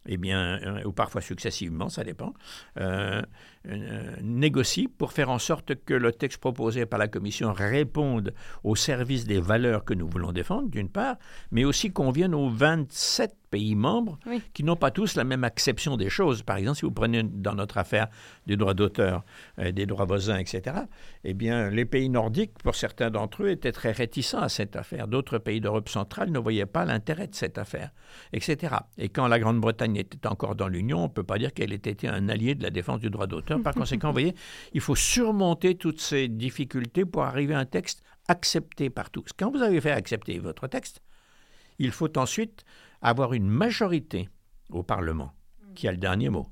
eh 0.06 0.16
bien, 0.16 0.58
euh, 0.62 0.84
ou 0.84 0.92
parfois 0.92 1.20
successivement, 1.20 1.88
ça 1.88 2.04
dépend, 2.04 2.34
euh, 2.78 3.22
négocie 4.22 4.88
pour 4.88 5.12
faire 5.12 5.30
en 5.30 5.38
sorte 5.38 5.74
que 5.84 5.94
le 5.94 6.12
texte 6.12 6.38
proposé 6.38 6.86
par 6.86 6.98
la 6.98 7.08
Commission 7.08 7.52
réponde 7.52 8.34
au 8.62 8.76
service 8.76 9.24
des 9.24 9.40
valeurs 9.40 9.84
que 9.84 9.94
nous 9.94 10.08
voulons 10.08 10.32
défendre, 10.32 10.68
d'une 10.68 10.88
part, 10.88 11.16
mais 11.50 11.64
aussi 11.64 11.92
convienne 11.92 12.34
aux 12.34 12.50
27 12.50 13.34
pays 13.54 13.76
membres 13.76 14.18
qui 14.52 14.64
n'ont 14.64 14.74
pas 14.74 14.90
tous 14.90 15.14
la 15.14 15.22
même 15.22 15.44
acception 15.44 15.96
des 15.96 16.10
choses. 16.10 16.42
Par 16.42 16.56
exemple, 16.56 16.78
si 16.78 16.84
vous 16.84 16.90
prenez 16.90 17.22
dans 17.22 17.54
notre 17.54 17.78
affaire 17.78 18.08
des 18.48 18.56
droits 18.56 18.74
d'auteur, 18.74 19.24
euh, 19.60 19.70
des 19.70 19.86
droits 19.86 20.06
voisins, 20.06 20.38
etc., 20.38 20.76
eh 21.22 21.34
bien, 21.34 21.70
les 21.70 21.84
pays 21.84 22.08
nordiques, 22.08 22.50
pour 22.64 22.74
certains 22.74 23.10
d'entre 23.10 23.44
eux, 23.44 23.50
étaient 23.50 23.70
très 23.70 23.92
réticents 23.92 24.40
à 24.40 24.48
cette 24.48 24.74
affaire. 24.74 25.06
D'autres 25.06 25.38
pays 25.38 25.60
d'Europe 25.60 25.88
centrale 25.88 26.32
ne 26.32 26.38
voyaient 26.40 26.66
pas 26.66 26.84
l'intérêt 26.84 27.28
de 27.28 27.34
cette 27.36 27.56
affaire, 27.56 27.90
etc. 28.32 28.74
Et 28.98 29.08
quand 29.08 29.28
la 29.28 29.38
Grande-Bretagne 29.38 29.96
était 29.96 30.26
encore 30.26 30.56
dans 30.56 30.68
l'Union, 30.68 30.98
on 30.98 31.04
ne 31.04 31.08
peut 31.12 31.22
pas 31.22 31.38
dire 31.38 31.54
qu'elle 31.54 31.72
ait 31.72 31.76
été 31.76 32.08
un 32.08 32.28
allié 32.28 32.56
de 32.56 32.62
la 32.64 32.70
défense 32.70 32.98
du 32.98 33.08
droit 33.08 33.28
d'auteur. 33.28 33.53
Par 33.60 33.74
conséquent, 33.74 34.08
vous 34.08 34.14
voyez, 34.14 34.34
il 34.72 34.80
faut 34.80 34.94
surmonter 34.94 35.76
toutes 35.76 36.00
ces 36.00 36.28
difficultés 36.28 37.04
pour 37.04 37.22
arriver 37.22 37.54
à 37.54 37.58
un 37.58 37.64
texte 37.66 38.02
accepté 38.28 38.90
par 38.90 39.10
tous. 39.10 39.30
Quand 39.36 39.50
vous 39.50 39.62
avez 39.62 39.80
fait 39.80 39.90
accepter 39.90 40.38
votre 40.38 40.66
texte, 40.66 41.00
il 41.78 41.90
faut 41.90 42.16
ensuite 42.18 42.64
avoir 43.02 43.34
une 43.34 43.48
majorité 43.48 44.28
au 44.70 44.82
Parlement 44.82 45.32
qui 45.74 45.88
a 45.88 45.92
le 45.92 45.98
dernier 45.98 46.30
mot. 46.30 46.48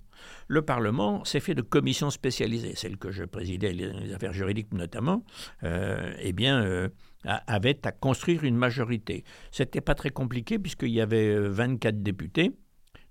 Le 0.48 0.62
Parlement 0.62 1.24
s'est 1.24 1.40
fait 1.40 1.54
de 1.54 1.62
commissions 1.62 2.10
spécialisées, 2.10 2.74
celle 2.76 2.96
que 2.96 3.10
je 3.10 3.24
présidais, 3.24 3.72
les 3.72 4.12
affaires 4.12 4.32
juridiques 4.32 4.72
notamment, 4.72 5.24
euh, 5.62 6.12
eh 6.20 6.32
bien, 6.32 6.62
euh, 6.62 6.88
avait 7.24 7.84
à 7.86 7.92
construire 7.92 8.44
une 8.44 8.56
majorité. 8.56 9.24
C'était 9.50 9.80
pas 9.80 9.94
très 9.94 10.10
compliqué 10.10 10.58
puisqu'il 10.58 10.90
y 10.90 11.00
avait 11.00 11.36
24 11.36 11.94
euh, 11.94 11.98
députés, 11.98 12.52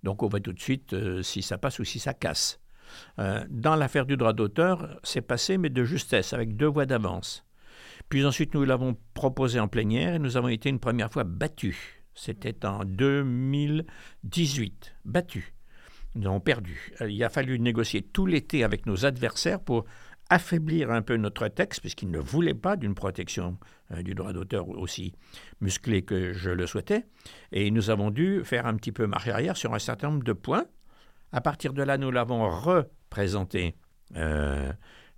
donc 0.04 0.24
on 0.24 0.28
voit 0.28 0.40
tout 0.40 0.54
de 0.54 0.60
suite 0.60 0.96
si 1.22 1.42
ça 1.42 1.58
passe 1.58 1.80
ou 1.80 1.84
si 1.84 2.00
ça 2.00 2.14
casse. 2.14 2.60
Dans 3.18 3.76
l'affaire 3.76 4.06
du 4.06 4.18
droit 4.18 4.34
d'auteur, 4.34 5.00
c'est 5.04 5.22
passé, 5.22 5.58
mais 5.58 5.70
de 5.70 5.84
justesse, 5.84 6.34
avec 6.34 6.56
deux 6.56 6.68
voix 6.68 6.86
d'avance. 6.86 7.46
Puis 8.10 8.26
ensuite, 8.26 8.54
nous 8.54 8.66
l'avons 8.66 8.98
proposé 9.14 9.60
en 9.60 9.68
plénière 9.68 10.16
et 10.16 10.20
nous 10.20 10.38
avons 10.38 10.50
été 10.50 10.70
une 10.70 10.80
première 10.80 11.12
fois 11.12 11.24
battus. 11.24 11.78
C'était 12.14 12.66
en 12.66 12.84
2018, 12.84 14.96
battus. 15.06 15.54
Nous 16.16 16.28
avons 16.28 16.42
perdu. 16.42 16.92
Il 17.08 17.24
a 17.24 17.30
fallu 17.30 17.58
négocier 17.58 18.02
tout 18.02 18.26
l'été 18.26 18.66
avec 18.66 18.86
nos 18.86 19.06
adversaires 19.06 19.62
pour 19.62 19.86
affaiblir 20.30 20.92
un 20.92 21.02
peu 21.02 21.18
notre 21.18 21.48
texte, 21.48 21.82
puisqu'ils 21.82 22.12
ne 22.12 22.20
voulaient 22.20 22.54
pas 22.54 22.78
d'une 22.78 22.96
protection 22.96 23.58
euh, 23.92 24.02
du 24.02 24.14
droit 24.14 24.34
d'auteur 24.34 24.70
aussi 24.70 25.14
musclée 25.60 26.04
que 26.04 26.34
je 26.34 26.50
le 26.50 26.68
souhaitais. 26.68 27.06
Et 27.52 27.70
nous 27.72 27.90
avons 27.90 28.12
dû 28.12 28.44
faire 28.46 28.66
un 28.66 28.76
petit 28.76 28.92
peu 28.92 29.08
marche 29.08 29.28
arrière 29.28 29.58
sur 29.58 29.74
un 29.74 29.80
certain 29.80 30.10
nombre 30.10 30.24
de 30.24 30.34
points. 30.34 30.66
À 31.32 31.42
partir 31.42 31.74
de 31.74 31.84
là, 31.84 31.98
nous 31.98 32.12
l'avons 32.12 32.50
représenté 32.50 33.76
euh, 34.16 34.72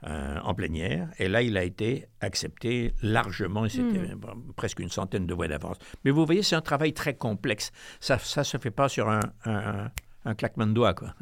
euh, 0.05 0.39
en 0.43 0.53
plénière. 0.53 1.09
Et 1.17 1.27
là, 1.27 1.41
il 1.41 1.57
a 1.57 1.63
été 1.63 2.07
accepté 2.21 2.93
largement. 3.01 3.67
C'était 3.69 3.99
Hmm. 4.15 4.51
presque 4.55 4.79
une 4.79 4.89
centaine 4.89 5.25
de 5.25 5.33
voix 5.33 5.47
d'avance. 5.47 5.77
Mais 6.03 6.11
vous 6.11 6.25
voyez, 6.25 6.43
c'est 6.43 6.55
un 6.55 6.61
travail 6.61 6.93
très 6.93 7.15
complexe. 7.15 7.71
Ça 7.99 8.15
ne 8.37 8.43
se 8.43 8.57
fait 8.57 8.71
pas 8.71 8.89
sur 8.89 9.09
un, 9.09 9.21
un- 9.45 9.89
un 10.25 10.35
claquement 10.35 10.67
de 10.67 10.73
doigts. 10.73 10.93
Quoi. 10.93 11.13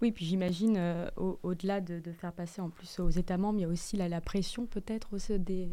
Oui, 0.00 0.10
puis 0.12 0.24
j'imagine, 0.24 0.76
euh, 0.78 1.08
au- 1.16 1.38
au-delà 1.42 1.80
de, 1.80 1.98
de 2.00 2.12
faire 2.12 2.32
passer 2.32 2.60
en 2.62 2.70
plus 2.70 2.98
aux 3.00 3.10
États 3.10 3.36
membres, 3.36 3.58
il 3.58 3.62
y 3.62 3.64
a 3.64 3.68
aussi 3.68 3.96
la, 3.96 4.08
la 4.08 4.20
pression 4.20 4.66
peut-être 4.66 5.08
des, 5.38 5.68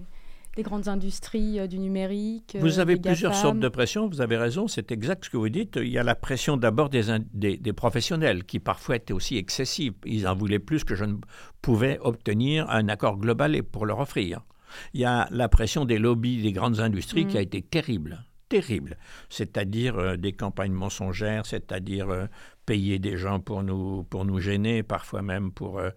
des 0.56 0.64
grandes 0.64 0.88
industries 0.88 1.60
euh, 1.60 1.68
du 1.68 1.80
numérique. 1.80 2.56
Vous 2.60 2.80
euh, 2.80 2.82
avez 2.82 2.96
des 2.96 3.10
plusieurs 3.10 3.32
GAFAM. 3.32 3.42
sortes 3.44 3.60
de 3.60 3.68
pression, 3.70 4.08
vous 4.08 4.22
avez 4.22 4.38
raison, 4.38 4.68
c'est 4.68 4.92
exact 4.92 5.26
ce 5.26 5.30
que 5.30 5.38
vous 5.38 5.50
dites. 5.50 5.78
Il 5.82 5.88
y 5.90 5.98
a 5.98 6.04
la 6.04 6.16
pression 6.16 6.58
d'abord 6.58 6.90
des, 6.90 7.10
in- 7.10 7.20
des, 7.34 7.58
des 7.58 7.74
professionnels 7.74 8.44
qui 8.44 8.60
parfois 8.60 8.98
étaient 8.98 9.14
aussi 9.14 9.38
excessives. 9.38 9.94
Ils 10.06 10.28
en 10.28 10.36
voulaient 10.36 10.60
plus 10.60 10.84
que 10.84 10.96
je 10.96 11.06
ne 11.06 11.16
pouvais 11.62 11.98
obtenir 12.02 12.70
un 12.70 12.88
accord 12.88 13.18
global 13.18 13.56
et 13.56 13.64
pour 13.64 13.86
leur 13.86 14.00
offrir. 14.00 14.42
Il 14.94 15.02
y 15.02 15.06
a 15.06 15.28
la 15.32 15.50
pression 15.50 15.86
des 15.86 15.98
lobbies 16.00 16.42
des 16.42 16.52
grandes 16.52 16.80
industries 16.80 17.26
Mm. 17.26 17.28
qui 17.28 17.38
a 17.38 17.42
été 17.42 17.62
terrible, 17.62 18.24
terrible. 18.50 18.98
C'est-à-dire 19.30 19.98
euh, 19.98 20.18
des 20.18 20.34
campagnes 20.34 20.74
mensongères, 20.74 21.46
c'est-à-dire 21.46 22.10
euh, 22.10 22.26
payer 22.66 23.00
des 23.00 23.18
gens 23.18 23.40
pour 23.40 23.64
nous, 23.64 24.04
pour 24.04 24.26
nous 24.26 24.40
gêner, 24.40 24.84
parfois 24.84 25.22
même 25.24 25.52
pour... 25.52 25.80
euh, 25.80 25.90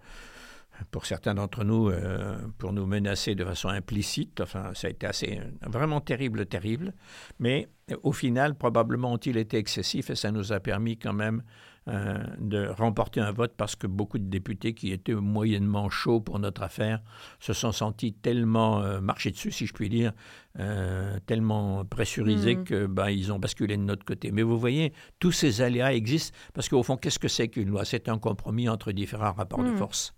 pour 0.91 1.05
certains 1.05 1.33
d'entre 1.35 1.63
nous, 1.63 1.89
euh, 1.89 2.37
pour 2.57 2.73
nous 2.73 2.85
menacer 2.85 3.35
de 3.35 3.43
façon 3.45 3.69
implicite. 3.69 4.39
Enfin, 4.41 4.71
ça 4.73 4.87
a 4.87 4.89
été 4.89 5.05
assez, 5.07 5.39
vraiment 5.65 6.01
terrible, 6.01 6.45
terrible. 6.45 6.93
Mais 7.39 7.67
au 8.03 8.11
final, 8.11 8.55
probablement 8.55 9.13
ont-ils 9.13 9.37
été 9.37 9.57
excessifs 9.57 10.09
et 10.09 10.15
ça 10.15 10.31
nous 10.31 10.51
a 10.53 10.59
permis 10.59 10.97
quand 10.97 11.13
même 11.13 11.41
euh, 11.89 12.17
de 12.39 12.67
remporter 12.67 13.21
un 13.21 13.31
vote 13.31 13.53
parce 13.55 13.77
que 13.77 13.87
beaucoup 13.87 14.19
de 14.19 14.25
députés 14.25 14.73
qui 14.73 14.91
étaient 14.91 15.13
moyennement 15.13 15.89
chauds 15.89 16.19
pour 16.19 16.37
notre 16.37 16.61
affaire 16.63 17.01
se 17.39 17.53
sont 17.53 17.71
sentis 17.71 18.11
tellement 18.11 18.81
euh, 18.81 18.99
marchés 18.99 19.31
dessus, 19.31 19.51
si 19.53 19.65
je 19.67 19.71
puis 19.73 19.87
dire, 19.87 20.11
euh, 20.59 21.17
tellement 21.27 21.85
pressurisés 21.85 22.57
Mhm. 22.57 22.63
que 22.65 22.87
ben, 22.87 23.09
ils 23.09 23.31
ont 23.31 23.39
basculé 23.39 23.77
de 23.77 23.83
notre 23.83 24.03
côté. 24.03 24.31
Mais 24.31 24.41
vous 24.43 24.59
voyez, 24.59 24.91
tous 25.19 25.31
ces 25.31 25.61
aléas 25.61 25.93
existent 25.93 26.35
parce 26.53 26.67
qu'au 26.67 26.83
fond, 26.83 26.97
qu'est-ce 26.97 27.19
que 27.19 27.29
c'est 27.29 27.47
qu'une 27.47 27.69
loi? 27.69 27.85
C'est 27.85 28.09
un 28.09 28.17
compromis 28.19 28.67
entre 28.67 28.91
différents 28.91 29.31
rapports 29.31 29.63
de 29.63 29.69
Mhm. 29.69 29.77
force. 29.77 30.13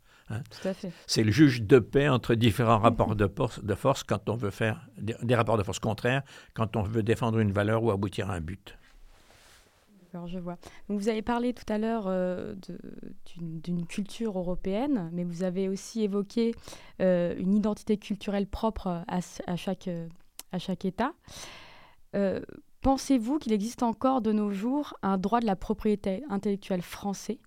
Fait. 0.51 0.91
C'est 1.07 1.23
le 1.23 1.31
juge 1.31 1.63
de 1.63 1.79
paix 1.79 2.07
entre 2.07 2.35
différents 2.35 2.77
rapports 2.77 3.15
de, 3.15 3.25
por- 3.25 3.59
de 3.63 3.75
force 3.75 4.03
quand 4.03 4.29
on 4.29 4.35
veut 4.35 4.51
faire 4.51 4.87
des, 4.97 5.15
des 5.23 5.35
rapports 5.35 5.57
de 5.57 5.63
force 5.63 5.79
contraires, 5.79 6.21
quand 6.53 6.75
on 6.75 6.83
veut 6.83 7.03
défendre 7.03 7.39
une 7.39 7.51
valeur 7.51 7.83
ou 7.83 7.91
aboutir 7.91 8.29
à 8.29 8.35
un 8.35 8.41
but. 8.41 8.77
D'accord, 10.11 10.27
je 10.27 10.39
vois. 10.39 10.57
Donc, 10.87 10.99
vous 10.99 11.09
avez 11.09 11.21
parlé 11.21 11.53
tout 11.53 11.71
à 11.71 11.77
l'heure 11.77 12.05
euh, 12.07 12.55
d'une 13.37 13.85
culture 13.85 14.37
européenne, 14.37 15.09
mais 15.13 15.23
vous 15.23 15.43
avez 15.43 15.69
aussi 15.69 16.03
évoqué 16.03 16.53
euh, 17.01 17.35
une 17.37 17.53
identité 17.53 17.97
culturelle 17.97 18.47
propre 18.47 19.03
à, 19.07 19.55
chaque, 19.55 19.87
euh, 19.87 20.07
à 20.51 20.59
chaque 20.59 20.85
État. 20.85 21.13
Euh, 22.15 22.41
Pensez-vous 22.81 23.39
qu'il 23.39 23.51
existe 23.51 23.83
encore 23.83 24.21
de 24.21 24.31
nos 24.31 24.51
jours 24.51 24.93
un 25.01 25.17
droit 25.17 25.41
de 25.41 25.45
la 25.45 25.57
propriété 25.57 26.23
intellectuelle 26.29 26.81
français? 26.81 27.37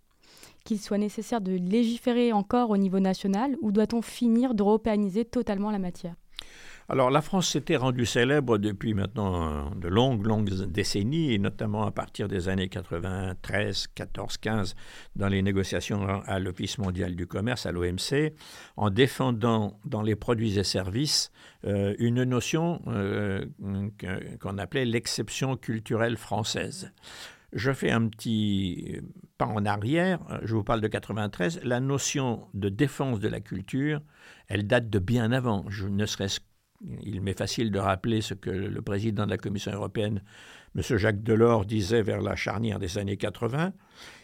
Qu'il 0.65 0.81
soit 0.81 0.99
nécessaire 0.99 1.41
de 1.41 1.53
légiférer 1.53 2.33
encore 2.33 2.71
au 2.71 2.77
niveau 2.77 3.01
national 3.01 3.57
ou 3.61 3.73
doit-on 3.73 4.03
finir 4.03 4.55
d'européaniser 4.55 5.25
totalement 5.25 5.71
la 5.71 5.79
matière? 5.79 6.15
Alors 6.89 7.11
la 7.11 7.23
France 7.23 7.49
s'était 7.49 7.77
rendue 7.77 8.07
célèbre 8.07 8.59
depuis 8.59 8.93
maintenant 8.93 9.49
euh, 9.49 9.75
de 9.77 9.89
longues, 9.89 10.27
longues 10.27 10.51
décennies, 10.67 11.33
et 11.33 11.39
notamment 11.39 11.87
à 11.87 11.91
partir 11.91 12.29
des 12.29 12.49
années 12.49 12.69
93, 12.69 13.87
14, 13.95 14.37
15, 14.37 14.75
dans 15.17 15.29
les 15.29 15.43
négociations 15.43 16.07
à 16.27 16.39
l'Office 16.39 16.79
mondial 16.79 17.15
du 17.15 17.27
commerce, 17.27 17.67
à 17.67 17.73
l'OMC, 17.73 18.35
en 18.77 18.91
défendant 18.91 19.79
dans 19.85 20.03
les 20.03 20.17
produits 20.17 20.59
et 20.59 20.65
services 20.65 21.31
euh, 21.65 21.95
une 21.99 22.25
notion 22.25 22.83
euh, 22.89 23.47
qu'on 24.41 24.59
appelait 24.59 24.85
l'exception 24.85 25.57
culturelle 25.57 26.17
française. 26.17 26.93
Je 27.53 27.73
fais 27.73 27.91
un 27.91 28.09
petit 28.09 29.01
pas 29.37 29.47
en 29.47 29.65
arrière, 29.67 30.21
je 30.43 30.55
vous 30.55 30.65
parle 30.65 30.81
de 30.81 30.89
93, 30.89 31.61
la 31.65 31.81
notion 31.81 32.47
de 32.55 32.69
défense 32.69 33.21
de 33.21 33.29
la 33.29 33.41
culture, 33.41 34.01
elle 34.49 34.67
date 34.67 34.89
de 34.89 34.99
bien 34.99 35.33
avant, 35.33 35.65
je 35.69 35.87
ne 35.87 36.07
serait-ce 36.07 36.41
il 37.03 37.21
m'est 37.21 37.37
facile 37.37 37.71
de 37.71 37.79
rappeler 37.79 38.21
ce 38.21 38.35
que 38.35 38.51
le 38.51 38.83
président 38.83 39.25
de 39.25 39.31
la 39.31 39.39
Commission 39.39 39.73
européenne, 39.73 40.23
M. 40.75 40.83
Jacques 40.97 41.23
Delors, 41.23 41.65
disait 41.65 42.03
vers 42.03 42.21
la 42.21 42.35
charnière 42.35 42.79
des 42.79 42.99
années 42.99 43.17
80. 43.17 43.73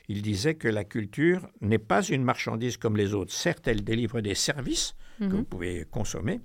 Il 0.09 0.23
disait 0.23 0.55
que 0.55 0.69
la 0.69 0.85
culture 0.85 1.49
n'est 1.61 1.79
pas 1.79 2.03
une 2.03 2.25
marchandise 2.25 2.77
comme 2.77 2.97
les 2.97 3.15
autres. 3.15 3.33
Certes, 3.33 3.69
elle 3.69 3.85
délivre 3.85 4.21
des 4.21 4.35
services 4.35 4.95
que 5.19 5.25
vous 5.25 5.45
pouvez 5.45 5.85
consommer. 5.91 6.41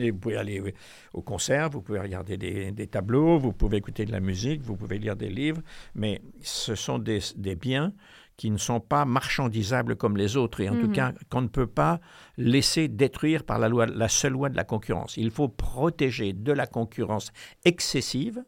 Et 0.00 0.10
vous 0.10 0.18
pouvez 0.18 0.36
aller 0.36 0.74
au 1.14 1.22
concert, 1.22 1.70
vous 1.70 1.80
pouvez 1.80 2.00
regarder 2.00 2.36
des, 2.36 2.72
des 2.72 2.86
tableaux, 2.86 3.38
vous 3.38 3.52
pouvez 3.52 3.78
écouter 3.78 4.04
de 4.04 4.12
la 4.12 4.20
musique, 4.20 4.60
vous 4.62 4.76
pouvez 4.76 4.98
lire 4.98 5.16
des 5.16 5.30
livres, 5.30 5.62
mais 5.94 6.20
ce 6.42 6.74
sont 6.74 6.98
des, 6.98 7.20
des 7.36 7.54
biens 7.56 7.92
qui 8.36 8.50
ne 8.50 8.56
sont 8.58 8.78
pas 8.80 9.04
marchandisables 9.04 9.96
comme 9.96 10.16
les 10.16 10.36
autres 10.36 10.60
et 10.60 10.68
en 10.68 10.76
tout 10.76 10.86
Mhm. 10.88 10.92
cas 10.92 11.12
qu'on 11.30 11.40
ne 11.42 11.48
peut 11.48 11.66
pas 11.66 12.00
laisser 12.36 12.86
détruire 12.86 13.42
par 13.44 13.58
la 13.58 13.68
loi, 13.68 13.86
la 13.86 14.08
seule 14.08 14.32
loi 14.34 14.48
de 14.48 14.56
la 14.56 14.62
concurrence. 14.64 15.16
Il 15.16 15.30
faut 15.30 15.48
protéger 15.48 16.32
de 16.34 16.52
la 16.52 16.66
concurrence 16.66 17.32
excessive 17.64 18.44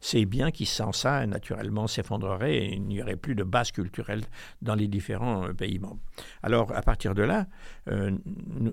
ces 0.00 0.24
biens 0.24 0.50
qui, 0.50 0.66
sans 0.66 0.92
ça, 0.92 1.26
naturellement 1.26 1.86
s'effondreraient 1.86 2.56
et 2.56 2.74
il 2.74 2.82
n'y 2.82 3.02
aurait 3.02 3.16
plus 3.16 3.34
de 3.34 3.44
base 3.44 3.70
culturelle 3.70 4.22
dans 4.62 4.74
les 4.74 4.88
différents 4.88 5.46
euh, 5.46 5.52
pays 5.52 5.78
membres. 5.78 6.00
Alors, 6.42 6.74
à 6.74 6.82
partir 6.82 7.14
de 7.14 7.22
là, 7.22 7.46
euh, 7.88 8.10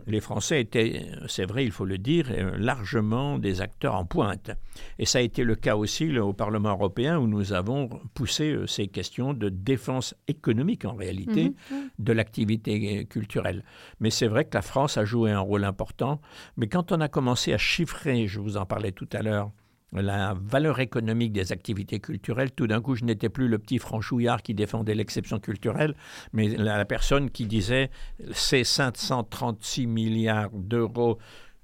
les 0.07 0.21
Français 0.21 0.61
étaient, 0.61 1.05
c'est 1.27 1.45
vrai, 1.45 1.65
il 1.65 1.71
faut 1.71 1.85
le 1.85 1.97
dire, 1.97 2.27
euh, 2.31 2.57
largement 2.57 3.37
des 3.37 3.61
acteurs 3.61 3.95
en 3.95 4.05
pointe. 4.05 4.51
Et 4.99 5.05
ça 5.05 5.19
a 5.19 5.21
été 5.21 5.43
le 5.43 5.55
cas 5.55 5.75
aussi 5.75 6.07
là, 6.07 6.25
au 6.25 6.33
Parlement 6.33 6.71
européen 6.71 7.17
où 7.17 7.27
nous 7.27 7.53
avons 7.53 7.89
poussé 8.13 8.55
ces 8.67 8.87
questions 8.87 9.33
de 9.33 9.49
défense 9.49 10.15
économique 10.27 10.85
en 10.85 10.93
réalité 10.93 11.27
Mhm. 11.27 11.89
de 11.99 12.13
l'activité 12.13 13.05
culturelle. 13.05 13.63
Mais 13.99 14.09
c'est 14.09 14.27
vrai 14.27 14.45
que 14.45 14.55
la 14.55 14.61
France 14.61 14.97
a 14.97 15.05
joué 15.05 15.31
un 15.31 15.39
rôle 15.39 15.63
important. 15.63 16.21
Mais 16.55 16.67
quand 16.67 16.91
on 16.91 17.01
a 17.01 17.07
commencé 17.07 17.53
à 17.53 17.57
chiffrer, 17.57 18.27
je 18.27 18.39
vous 18.39 18.57
en 18.57 18.65
parlais 18.65 18.91
tout 18.91 19.09
à 19.13 19.21
l'heure, 19.21 19.51
la 19.93 20.35
valeur 20.39 20.79
économique 20.79 21.31
des 21.31 21.51
activités 21.51 21.99
culturelles, 21.99 22.51
tout 22.51 22.67
d'un 22.67 22.81
coup, 22.81 22.95
je 22.95 23.05
n'étais 23.05 23.29
plus 23.29 23.47
le 23.47 23.57
petit 23.57 23.79
franchouillard 23.79 24.41
qui 24.41 24.53
défendait 24.53 24.95
l'exception 24.95 25.39
culturelle, 25.39 25.95
mais 26.33 26.49
la, 26.49 26.77
la 26.77 26.85
personne 26.85 27.29
qui 27.31 27.45
disait 27.45 27.89
ces 28.33 28.63
536 28.63 29.87
milliards 29.87 30.51
d'euros 30.51 31.17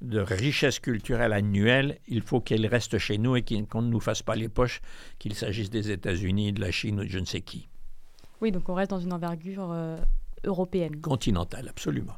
de 0.03 0.20
richesse 0.20 0.80
culturelle 0.80 1.34
annuelle, 1.34 1.98
il 2.08 2.22
faut 2.22 2.42
qu'elle 2.42 2.65
reste 2.68 2.98
chez 2.98 3.18
nous 3.18 3.36
et 3.38 3.44
qu'on 3.44 3.82
ne 3.82 3.89
nous 3.89 4.01
fasse 4.01 4.22
pas 4.22 4.36
les 4.36 4.50
poches, 4.50 4.82
qu'il 5.18 5.34
s'agisse 5.34 5.70
des 5.70 5.92
États-Unis, 5.92 6.51
de 6.51 6.62
la 6.62 6.72
Chine 6.72 7.00
ou 7.00 7.03
de 7.03 7.10
je 7.10 7.20
ne 7.20 7.25
sais 7.25 7.42
qui. 7.42 7.70
Oui, 8.42 8.51
donc 8.51 8.68
on 8.68 8.74
reste 8.74 8.92
dans 8.92 9.00
une 9.00 9.13
envergure 9.13 9.72
euh, 9.72 9.98
européenne. 10.44 11.00
Continentale, 11.00 11.70
absolument. 11.70 12.15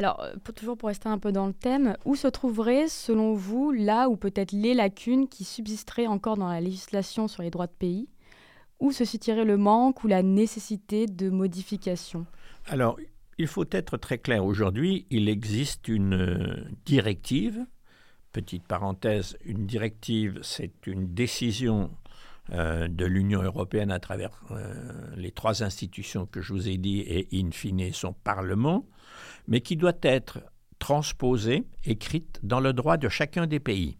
Alors, 0.00 0.22
euh, 0.22 0.32
toujours 0.54 0.78
pour 0.78 0.86
rester 0.86 1.10
un 1.10 1.18
peu 1.18 1.30
dans 1.30 1.46
le 1.46 1.52
thème, 1.52 1.94
où 2.06 2.16
se 2.16 2.26
trouverait, 2.26 2.88
selon 2.88 3.34
vous, 3.34 3.70
là 3.70 4.08
ou 4.08 4.16
peut-être 4.16 4.52
les 4.52 4.72
lacunes 4.72 5.28
qui 5.28 5.44
subsisteraient 5.44 6.06
encore 6.06 6.38
dans 6.38 6.48
la 6.48 6.62
législation 6.62 7.28
sur 7.28 7.42
les 7.42 7.50
droits 7.50 7.66
de 7.66 7.72
pays? 7.78 8.08
Où 8.78 8.92
se 8.92 9.04
situerait 9.04 9.44
le 9.44 9.58
manque 9.58 10.02
ou 10.02 10.08
la 10.08 10.22
nécessité 10.22 11.04
de 11.04 11.28
modification? 11.28 12.24
Alors, 12.64 12.96
il 13.36 13.46
faut 13.46 13.66
être 13.72 13.98
très 13.98 14.16
clair. 14.16 14.42
Aujourd'hui, 14.42 15.04
il 15.10 15.28
existe 15.28 15.86
une 15.86 16.14
euh, 16.14 16.64
directive. 16.86 17.66
Petite 18.32 18.66
parenthèse, 18.66 19.36
une 19.44 19.66
directive, 19.66 20.38
c'est 20.40 20.86
une 20.86 21.12
décision 21.12 21.90
euh, 22.52 22.88
de 22.88 23.04
l'Union 23.04 23.42
européenne 23.42 23.90
à 23.90 24.00
travers 24.00 24.30
euh, 24.50 24.74
les 25.16 25.30
trois 25.30 25.62
institutions 25.62 26.26
que 26.26 26.40
je 26.40 26.52
vous 26.52 26.68
ai 26.68 26.78
dit 26.78 27.00
et 27.00 27.28
in 27.32 27.50
fine 27.52 27.92
son 27.92 28.12
Parlement, 28.12 28.86
mais 29.46 29.60
qui 29.60 29.76
doit 29.76 29.98
être 30.02 30.40
transposée, 30.78 31.64
écrite 31.84 32.40
dans 32.42 32.60
le 32.60 32.72
droit 32.72 32.96
de 32.96 33.08
chacun 33.08 33.46
des 33.46 33.60
pays. 33.60 33.98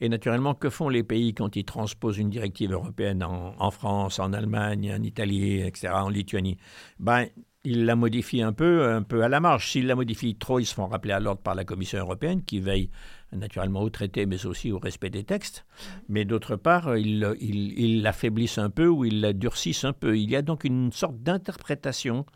Et 0.00 0.08
naturellement, 0.08 0.54
que 0.54 0.68
font 0.68 0.88
les 0.88 1.04
pays 1.04 1.32
quand 1.32 1.54
ils 1.54 1.64
transposent 1.64 2.18
une 2.18 2.30
directive 2.30 2.72
européenne 2.72 3.22
en, 3.22 3.54
en 3.58 3.70
France, 3.70 4.18
en 4.18 4.32
Allemagne, 4.32 4.92
en 4.92 5.02
Italie, 5.02 5.60
etc., 5.60 5.92
en 5.94 6.08
Lituanie? 6.08 6.56
Ben, 6.98 7.26
Ils 7.64 7.84
la 7.84 7.94
modifient 7.94 8.42
un 8.42 8.52
peu, 8.52 8.90
un 8.90 9.02
peu 9.02 9.22
à 9.22 9.28
la 9.28 9.38
marge. 9.38 9.70
S'ils 9.70 9.86
la 9.86 9.94
modifient 9.94 10.34
trop, 10.34 10.58
ils 10.58 10.66
se 10.66 10.74
font 10.74 10.88
rappeler 10.88 11.12
à 11.12 11.20
l'ordre 11.20 11.40
par 11.40 11.54
la 11.54 11.64
Commission 11.64 12.00
européenne 12.00 12.42
qui 12.42 12.58
veille 12.58 12.90
naturellement 13.32 13.82
au 13.82 13.90
traité, 13.90 14.26
mais 14.26 14.46
aussi 14.46 14.72
au 14.72 14.78
respect 14.78 15.10
des 15.10 15.24
textes. 15.24 15.64
Mais 16.08 16.24
d'autre 16.24 16.56
part, 16.56 16.96
ils, 16.96 17.26
ils, 17.40 17.78
ils 17.78 18.02
l'affaiblissent 18.02 18.58
un 18.58 18.70
peu 18.70 18.86
ou 18.86 19.04
ils 19.04 19.20
la 19.20 19.32
durcissent 19.32 19.84
un 19.84 19.92
peu. 19.92 20.18
Il 20.18 20.30
y 20.30 20.36
a 20.36 20.42
donc 20.42 20.64
une 20.64 20.92
sorte 20.92 21.22
d'interprétation 21.22 22.26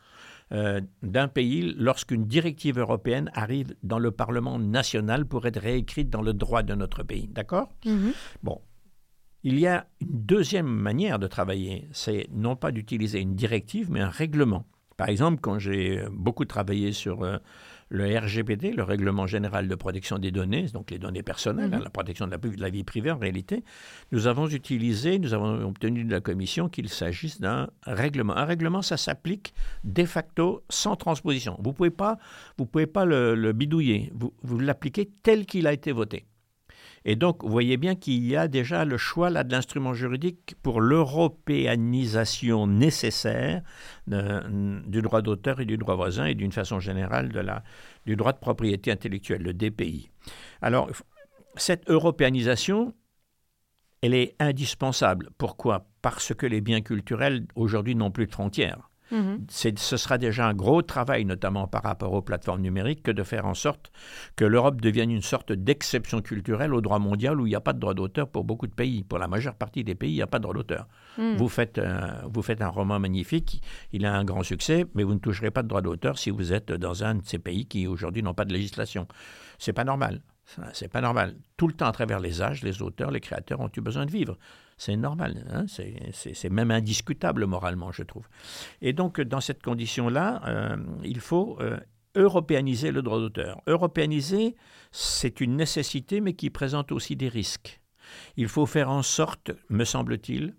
euh, 0.53 0.81
d'un 1.03 1.27
pays 1.27 1.75
lorsqu'une 1.77 2.25
directive 2.25 2.79
européenne 2.79 3.31
arrive 3.35 3.75
dans 3.83 3.99
le 3.99 4.13
Parlement 4.13 4.61
national 4.61 5.27
pour 5.27 5.45
être 5.47 5.59
réécrite 5.59 6.09
dans 6.09 6.23
le 6.23 6.35
droit 6.35 6.63
de 6.63 6.75
notre 6.75 7.03
pays. 7.03 7.27
D'accord? 7.27 7.69
Mhm. 7.85 8.13
Bon. 8.43 8.61
Il 9.43 9.59
y 9.59 9.67
a 9.67 9.87
une 10.01 10.25
deuxième 10.25 10.67
manière 10.67 11.19
de 11.19 11.27
travailler, 11.27 11.89
c'est 11.93 12.27
non 12.33 12.57
pas 12.57 12.73
d'utiliser 12.73 13.21
une 13.21 13.35
directive, 13.37 13.91
mais 13.91 14.01
un 14.01 14.09
règlement. 14.09 14.65
Par 14.97 15.09
exemple, 15.09 15.41
quand 15.41 15.59
j'ai 15.59 16.05
beaucoup 16.11 16.45
travaillé 16.45 16.93
sur 16.93 17.23
euh, 17.23 17.39
le 17.89 18.19
RGPD, 18.19 18.73
le 18.73 18.83
Règlement 18.83 19.27
général 19.29 19.69
de 19.69 19.75
protection 19.77 20.19
des 20.19 20.33
données, 20.33 20.67
donc 20.73 20.91
les 20.91 20.99
données 20.99 21.23
personnelles, 21.23 21.69
Mhm. 21.71 21.75
hein, 21.75 21.81
la 21.85 21.91
protection 21.91 22.27
de 22.27 22.33
la, 22.33 22.39
de 22.39 22.61
la 22.61 22.69
vie 22.71 22.83
privée 22.83 23.11
en 23.13 23.19
réalité, 23.19 23.63
nous 24.13 24.27
avons 24.27 24.49
utilisé, 24.49 25.19
nous 25.21 25.35
avons 25.35 25.65
obtenu 25.69 26.03
de 26.05 26.11
la 26.11 26.21
Commission 26.21 26.69
qu'il 26.69 26.89
s'agisse 26.89 27.41
d'un 27.41 27.69
règlement. 27.83 28.37
Un 28.37 28.45
règlement, 28.45 28.83
ça 28.83 28.97
s'applique 28.97 29.55
de 29.85 30.05
facto 30.05 30.65
sans 30.69 30.97
transposition. 30.97 31.57
Vous 31.63 31.71
ne 31.71 31.75
pouvez 31.77 31.91
pas, 31.91 32.19
vous 32.59 32.67
pouvez 32.67 32.87
pas 32.87 33.05
le, 33.05 33.35
le 33.37 33.53
bidouiller, 33.53 34.11
vous, 34.15 34.33
vous 34.43 34.59
l'appliquez 34.59 35.09
tel 35.23 35.47
qu'il 35.47 35.67
a 35.67 35.73
été 35.73 35.93
voté. 35.93 36.27
Et 37.09 37.15
donc, 37.15 37.45
vous 37.45 37.51
voyez 37.51 37.77
bien 37.77 37.95
qu'il 37.95 38.27
y 38.27 38.35
a 38.35 38.49
déjà 38.49 38.85
le 38.85 38.99
choix 38.99 39.31
là, 39.31 39.45
de 39.45 39.53
l'instrument 39.53 39.95
juridique 39.95 40.57
pour 40.61 40.81
l'européanisation 40.81 42.67
nécessaire 42.67 43.63
de- 44.09 44.83
du 44.89 45.03
droit 45.03 45.23
d'auteur 45.23 45.61
et 45.61 45.67
du 45.67 45.77
droit 45.79 45.95
voisin 45.95 46.27
et 46.27 46.35
d'une 46.35 46.51
façon 46.51 46.81
générale 46.81 47.29
du 48.07 48.17
droit 48.17 48.33
de 48.33 48.39
propriété 48.39 48.91
intellectuelle, 48.91 49.43
le 49.43 49.55
DPI. 49.55 50.11
Alors, 50.61 50.91
cette 51.55 51.89
européanisation, 51.89 52.93
elle 54.03 54.15
est 54.15 54.35
indispensable. 54.41 55.31
Pourquoi? 55.39 55.87
Parce 56.03 56.35
que 56.35 56.47
les 56.47 56.61
biens 56.61 56.81
culturels, 56.81 57.47
aujourd'hui, 57.55 57.95
n'ont 57.95 58.11
plus 58.11 58.27
de 58.27 58.33
frontières. 58.33 58.91
Mhm. 59.11 59.47
Ce 59.49 59.97
sera 59.97 60.19
déjà 60.19 60.47
un 60.49 60.55
gros 60.55 60.83
travail, 60.83 61.25
notamment 61.25 61.67
par 61.69 61.83
rapport 61.85 62.13
aux 62.13 62.23
plateformes 62.23 62.61
numériques, 62.61 63.03
que 63.03 63.11
de 63.13 63.23
faire 63.23 63.47
en 63.47 63.55
sorte 63.55 63.93
que 64.35 64.45
l'Europe 64.45 64.81
devienne 64.81 65.11
une 65.11 65.23
sorte 65.23 65.53
d'exception 65.53 66.21
culturelle 66.23 66.75
au 66.75 66.81
droit 66.81 66.99
mondial 66.99 67.41
où 67.41 67.47
il 67.47 67.51
n'y 67.51 67.55
a 67.57 67.61
pas 67.61 67.73
de 67.73 67.79
droit 67.79 67.95
d'auteur 67.95 68.29
pour 68.29 68.45
beaucoup 68.45 68.67
de 68.67 68.75
pays. 68.75 69.05
Pour 69.05 69.19
la 69.19 69.29
majeure 69.29 69.55
partie 69.55 69.85
des 69.85 69.95
pays, 69.95 70.11
il 70.13 70.17
n'y 70.17 70.23
a 70.23 70.27
pas 70.27 70.39
de 70.39 70.43
droit 70.43 70.55
d'auteur. 70.55 70.89
Mhm. 71.19 71.37
Vous, 71.37 71.49
faites, 71.49 71.79
un- 71.79 72.23
vous 72.33 72.43
faites 72.43 72.63
un 72.63 72.69
roman 72.69 72.99
magnifique, 72.99 73.63
il 73.93 74.05
a 74.07 74.15
un 74.15 74.25
grand 74.25 74.43
succès, 74.43 74.87
mais 74.95 75.05
vous 75.05 75.15
ne 75.15 75.19
toucherez 75.21 75.51
pas 75.51 75.63
de 75.63 75.69
droit 75.69 75.83
d'auteur 75.83 76.19
si 76.19 76.31
vous 76.31 76.53
êtes 76.53 76.73
dans 76.73 77.05
un 77.05 77.15
de 77.17 77.25
ces 77.25 77.39
pays 77.39 77.67
qui 77.67 77.87
aujourd'hui 77.87 78.23
n'ont 78.23 78.35
pas 78.35 78.45
de 78.45 78.53
législation. 78.53 79.07
C'est 79.59 79.73
pas 79.73 79.85
normal. 79.85 80.21
C'est 80.73 80.89
pas 80.89 81.01
normal. 81.01 81.35
Tout 81.57 81.67
le 81.67 81.75
temps, 81.75 81.87
à 81.87 81.93
travers 81.93 82.21
les 82.21 82.41
âges, 82.41 82.63
les 82.63 82.81
auteurs, 82.81 83.11
les 83.11 83.21
créateurs 83.21 83.59
ont 83.61 83.71
eu 83.77 83.81
besoin 83.81 84.07
de 84.07 84.11
vivre. 84.13 84.37
C'est 84.79 84.97
normal. 84.97 85.45
hein. 85.51 85.65
C'est- 85.69 86.51
même 86.51 86.71
indiscutable 86.71 87.47
moralement, 87.47 87.93
je 87.93 88.03
trouve. 88.03 88.29
Et 88.83 88.93
donc, 88.93 89.21
dans 89.21 89.41
cette 89.41 89.63
condition-là, 89.63 90.43
euh, 90.47 90.77
il 91.03 91.21
faut 91.21 91.57
euh, 91.61 91.79
européaniser 92.15 92.93
le 92.93 93.03
droit 93.03 93.19
d'auteur. 93.19 93.61
Européaniser, 93.67 94.55
c'est 94.93 95.41
une 95.41 95.57
nécessité, 95.57 96.21
mais 96.21 96.35
qui 96.35 96.51
présente 96.51 96.93
aussi 96.93 97.17
des 97.17 97.29
risques. 97.29 97.81
Il 98.37 98.49
faut 98.49 98.67
faire 98.67 98.91
en 98.91 99.03
sorte, 99.03 99.51
me 99.71 99.85
semble-t-il, 99.85 100.55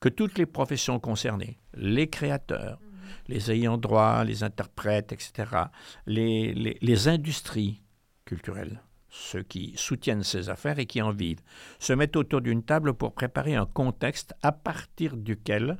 que 0.00 0.08
toutes 0.08 0.38
les 0.38 0.46
professions 0.46 0.98
concernées, 0.98 1.58
les 1.74 2.08
créateurs, 2.08 2.80
les 3.26 3.50
ayants 3.50 3.78
droit, 3.78 4.24
les 4.24 4.42
interprètes, 4.44 5.12
etc., 5.12 5.64
les 6.06 7.08
industries 7.08 7.82
culturelles, 8.24 8.82
ceux 9.08 9.42
qui 9.42 9.74
soutiennent 9.76 10.22
ces 10.22 10.50
affaires 10.50 10.78
et 10.78 10.86
qui 10.86 11.00
en 11.02 11.12
vivent, 11.12 11.40
se 11.78 11.92
mettent 11.92 12.16
autour 12.16 12.40
d'une 12.40 12.62
table 12.62 12.94
pour 12.94 13.14
préparer 13.14 13.54
un 13.54 13.66
contexte 13.66 14.34
à 14.42 14.52
partir 14.52 15.16
duquel 15.16 15.78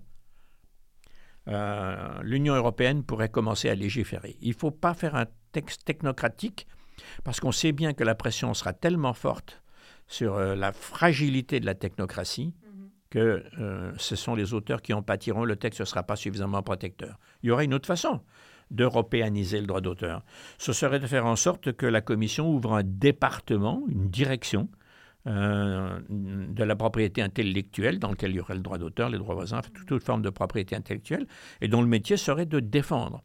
euh, 1.49 2.23
l'Union 2.23 2.55
européenne 2.55 3.05
pourrait 3.05 3.29
commencer 3.29 3.69
à 3.69 3.75
légiférer. 3.75 4.37
Il 4.41 4.51
ne 4.51 4.55
faut 4.55 4.71
pas 4.71 4.95
faire 4.95 5.15
un 5.15 5.27
texte 5.53 5.85
technocratique 5.85 6.67
parce 7.25 7.41
qu'on 7.41 7.53
sait 7.53 7.73
bien 7.73 7.95
que 7.95 8.05
la 8.05 8.15
pression 8.15 8.55
sera 8.55 8.73
tellement 8.73 9.15
forte 9.15 9.63
sur 10.07 10.35
euh, 10.35 10.55
la 10.55 10.73
fragilité 10.73 11.61
de 11.61 11.67
la 11.67 11.75
technocratie 11.75 12.55
que 13.11 13.43
euh, 13.59 13.93
ce 13.97 14.17
sont 14.17 14.35
les 14.35 14.53
auteurs 14.53 14.83
qui 14.83 14.93
en 14.93 15.03
pâtiront, 15.03 15.45
le 15.45 15.57
texte 15.57 15.81
ne 15.81 15.87
sera 15.87 16.03
pas 16.03 16.17
suffisamment 16.17 16.63
protecteur. 16.63 17.19
Il 17.43 17.49
y 17.49 17.51
aura 17.51 17.65
une 17.65 17.73
autre 17.73 17.87
façon 17.87 18.21
d'européaniser 18.71 19.61
le 19.61 19.67
droit 19.67 19.81
d'auteur. 19.81 20.25
Ce 20.59 20.73
serait 20.73 21.01
de 21.01 21.07
faire 21.07 21.27
en 21.27 21.37
sorte 21.37 21.73
que 21.73 21.87
la 21.87 22.01
Commission 22.01 22.51
ouvre 22.51 22.75
un 22.75 22.83
département, 22.85 23.83
une 23.89 24.11
direction 24.11 24.69
euh, 25.27 26.01
de 26.09 26.65
la 26.65 26.77
propriété 26.77 27.23
intellectuelle 27.23 27.99
dans 27.99 28.11
lequel 28.11 28.31
il 28.31 28.37
y 28.37 28.41
aurait 28.41 28.55
le 28.55 28.61
droit 28.61 28.79
d'auteur, 28.79 29.11
les 29.11 29.19
droits 29.19 29.35
voisins, 29.35 29.61
toute, 29.61 29.87
toute 29.87 30.03
forme 30.03 30.23
de 30.23 30.31
propriété 30.31 30.77
intellectuelle, 30.77 31.27
et 31.61 31.69
dont 31.69 31.83
le 31.83 31.89
métier 31.89 32.17
serait 32.17 32.47
de 32.47 32.61
défendre 32.61 33.23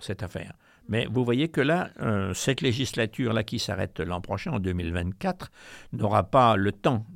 cette 0.00 0.22
affaire. 0.22 0.54
Mais 0.88 1.06
vous 1.10 1.24
voyez 1.24 1.48
que 1.48 1.60
là, 1.60 1.90
euh, 2.00 2.32
cette 2.34 2.60
législature-là 2.60 3.42
qui 3.42 3.58
s'arrête 3.58 4.00
l'an 4.00 4.20
prochain, 4.20 4.52
en 4.52 4.58
2024, 4.58 5.50
n'aura 5.92 6.24
pas 6.24 6.56
le 6.56 6.72
temps 6.72 7.06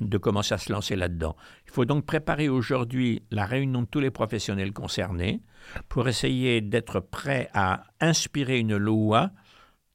de 0.00 0.18
commencer 0.18 0.54
à 0.54 0.58
se 0.58 0.72
lancer 0.72 0.96
là-dedans. 0.96 1.36
Il 1.66 1.72
faut 1.72 1.84
donc 1.84 2.04
préparer 2.04 2.48
aujourd'hui 2.48 3.22
la 3.30 3.46
réunion 3.46 3.82
de 3.82 3.86
tous 3.86 4.00
les 4.00 4.10
professionnels 4.10 4.72
concernés 4.72 5.42
pour 5.88 6.08
essayer 6.08 6.60
d'être 6.60 7.00
prêt 7.00 7.48
à 7.54 7.84
inspirer 8.00 8.58
une 8.58 8.76
loi 8.76 9.30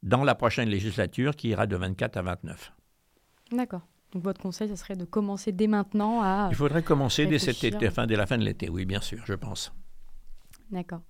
dans 0.03 0.23
la 0.23 0.35
prochaine 0.35 0.69
législature 0.69 1.35
qui 1.35 1.49
ira 1.49 1.67
de 1.67 1.75
24 1.75 2.17
à 2.17 2.21
29. 2.21 2.71
D'accord. 3.51 3.81
Donc 4.13 4.23
votre 4.23 4.39
conseil, 4.39 4.69
ce 4.69 4.75
serait 4.75 4.95
de 4.95 5.03
commencer 5.03 5.51
dès 5.51 5.67
maintenant 5.67 6.21
à... 6.21 6.47
Il 6.49 6.55
faudrait 6.55 6.83
commencer 6.83 7.25
dès, 7.25 7.39
cet 7.39 7.63
été, 7.63 7.89
dès 7.89 8.15
la 8.15 8.25
fin 8.25 8.37
de 8.37 8.45
l'été, 8.45 8.69
oui, 8.69 8.85
bien 8.85 9.01
sûr, 9.01 9.19
je 9.25 9.33
pense. 9.33 9.73
D'accord. 10.71 11.01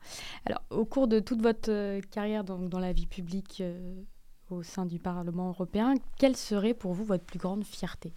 Alors, 0.46 0.62
au 0.70 0.86
cours 0.86 1.08
de 1.08 1.20
toute 1.20 1.41
votre 1.41 1.72
euh, 1.72 2.02
carrière 2.12 2.44
dans, 2.44 2.60
dans 2.60 2.80
la 2.80 2.94
vie 2.94 3.06
publique 3.06 3.62
euh, 3.62 4.02
au 4.50 4.63
sein 4.63 4.86
du 4.86 5.00
Parlement 5.00 5.50
européen, 5.50 5.94
quelle 6.18 6.36
serait 6.36 6.74
pour 6.74 6.94
vous 6.94 7.06
votre 7.06 7.24
plus 7.24 7.39
grande 7.39 7.63
fierté? 7.63 8.13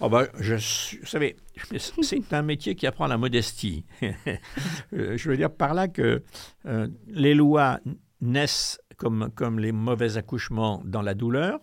Oh 0.00 0.08
bah, 0.08 0.26
je 0.40 0.54
vous 0.54 1.06
savez, 1.06 1.36
c'est 2.02 2.32
un 2.32 2.42
métier 2.42 2.74
qui 2.74 2.86
apprend 2.86 3.06
la 3.06 3.18
modestie. 3.18 3.84
Euh, 4.92 5.16
je 5.16 5.28
veux 5.28 5.36
dire 5.36 5.50
par 5.50 5.74
là 5.74 5.88
que 5.88 6.22
les 7.08 7.34
lois 7.34 7.80
naissent 8.20 8.78
comme, 8.96 9.30
comme 9.34 9.58
les 9.58 9.72
mauvais 9.72 10.16
accouchements 10.16 10.82
dans 10.84 11.02
la 11.02 11.14
douleur. 11.14 11.60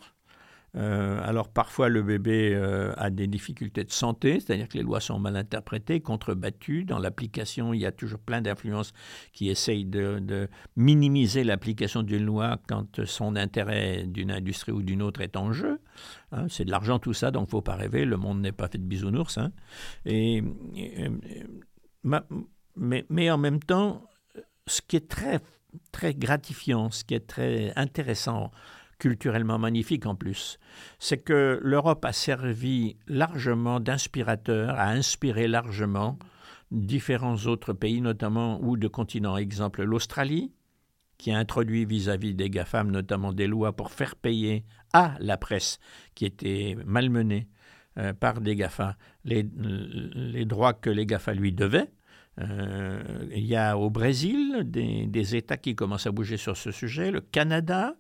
Euh, 0.77 1.19
alors 1.23 1.49
parfois 1.49 1.89
le 1.89 2.01
bébé 2.01 2.53
euh, 2.53 2.93
a 2.95 3.09
des 3.09 3.27
difficultés 3.27 3.83
de 3.83 3.91
santé, 3.91 4.39
c'est-à-dire 4.39 4.69
que 4.69 4.77
les 4.77 4.83
lois 4.83 5.01
sont 5.01 5.19
mal 5.19 5.35
interprétées, 5.35 5.99
contrebattues. 5.99 6.85
Dans 6.85 6.99
l'application, 6.99 7.73
il 7.73 7.81
y 7.81 7.85
a 7.85 7.91
toujours 7.91 8.19
plein 8.19 8.41
d'influences 8.41 8.93
qui 9.33 9.49
essayent 9.49 9.85
de, 9.85 10.47
minimiser 10.77 11.43
l'application 11.43 12.03
d'une 12.03 12.23
loi 12.23 12.57
quand 12.67 13.03
son 13.05 13.35
intérêt 13.35 14.05
d'une 14.07 14.31
industrie 14.31 14.71
ou 14.71 14.81
d'une 14.81 15.01
autre 15.01 15.21
est 15.21 15.35
en 15.35 15.51
jeu. 15.51 15.79
Hein, 16.31 16.47
c'est 16.49 16.63
de 16.63 16.71
l'argent 16.71 16.99
tout 16.99 17.13
ça, 17.13 17.31
donc 17.31 17.49
faut 17.49 17.61
pas 17.61 17.75
rêver, 17.75 18.05
le 18.05 18.15
monde 18.15 18.39
n'est 18.39 18.53
pas 18.53 18.69
fait 18.69 18.77
de 18.77 18.83
bisounours. 18.83 19.37
hein. 19.37 19.51
Et, 20.05 20.41
et, 20.75 21.09
ma- 22.03 22.25
mais, 22.77 23.05
mais 23.09 23.29
en 23.29 23.37
même 23.37 23.59
temps, 23.59 24.07
ce 24.67 24.81
qui 24.81 24.95
est 24.95 25.09
très, 25.09 25.41
très 25.91 26.13
gratifiant, 26.13 26.91
ce 26.91 27.03
qui 27.03 27.13
est 27.13 27.27
très 27.27 27.73
intéressant, 27.75 28.51
culturellement 29.01 29.57
magnifique 29.57 30.05
en 30.05 30.13
plus, 30.13 30.59
c'est 30.99 31.17
que 31.17 31.59
l'Europe 31.63 32.05
a 32.05 32.13
servi 32.13 32.97
largement 33.07 33.79
d'inspirateur, 33.79 34.69
a 34.77 34.89
inspiré 34.89 35.47
largement 35.47 36.19
différents 36.69 37.47
autres 37.47 37.73
pays, 37.73 37.99
notamment 37.99 38.61
ou 38.61 38.77
de 38.77 38.87
continents. 38.87 39.37
Exemple, 39.37 39.81
l'Australie, 39.81 40.53
qui 41.17 41.31
a 41.31 41.37
introduit 41.39 41.85
vis-à-vis 41.85 42.35
des 42.35 42.51
GAFAM 42.51 42.91
notamment 42.91 43.33
des 43.33 43.47
lois 43.47 43.75
pour 43.75 43.91
faire 43.91 44.15
payer 44.15 44.65
à 44.93 45.15
la 45.19 45.35
presse 45.37 45.79
qui 46.13 46.25
était 46.25 46.77
malmenée 46.85 47.47
euh, 47.97 48.13
par 48.13 48.39
des 48.39 48.55
GAFA 48.55 48.97
les, 49.25 49.43
droits 50.45 50.73
que 50.73 50.91
les 50.91 51.07
GAFA 51.07 51.33
lui 51.33 51.53
devaient. 51.53 51.91
Euh, 52.39 53.01
il 53.33 53.45
y 53.45 53.55
a 53.55 53.77
au 53.77 53.89
Brésil 53.89 54.63
des 54.65 55.35
États 55.35 55.57
qui 55.57 55.75
commencent 55.75 56.07
à 56.07 56.11
bouger 56.11 56.37
sur 56.37 56.55
ce 56.55 56.71
sujet, 56.71 57.09
le 57.09 57.21
Canada, 57.21 57.95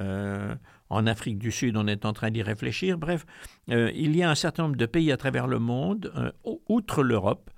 euh, 0.00 0.54
en 0.90 1.06
Afrique 1.06 1.38
du 1.38 1.50
Sud, 1.50 1.76
on 1.76 1.86
est 1.86 2.04
en 2.04 2.12
train 2.12 2.30
d'y 2.30 2.42
réfléchir. 2.42 2.98
Bref, 2.98 3.24
euh, 3.70 3.90
il 3.94 4.14
y 4.16 4.22
a 4.22 4.30
un 4.30 4.34
certain 4.34 4.64
nombre 4.64 4.76
de 4.76 4.86
pays 4.86 5.10
à 5.12 5.16
travers 5.16 5.46
le 5.46 5.58
monde, 5.58 6.12
euh, 6.16 6.30
outre 6.68 7.02
l'Europe, 7.02 7.50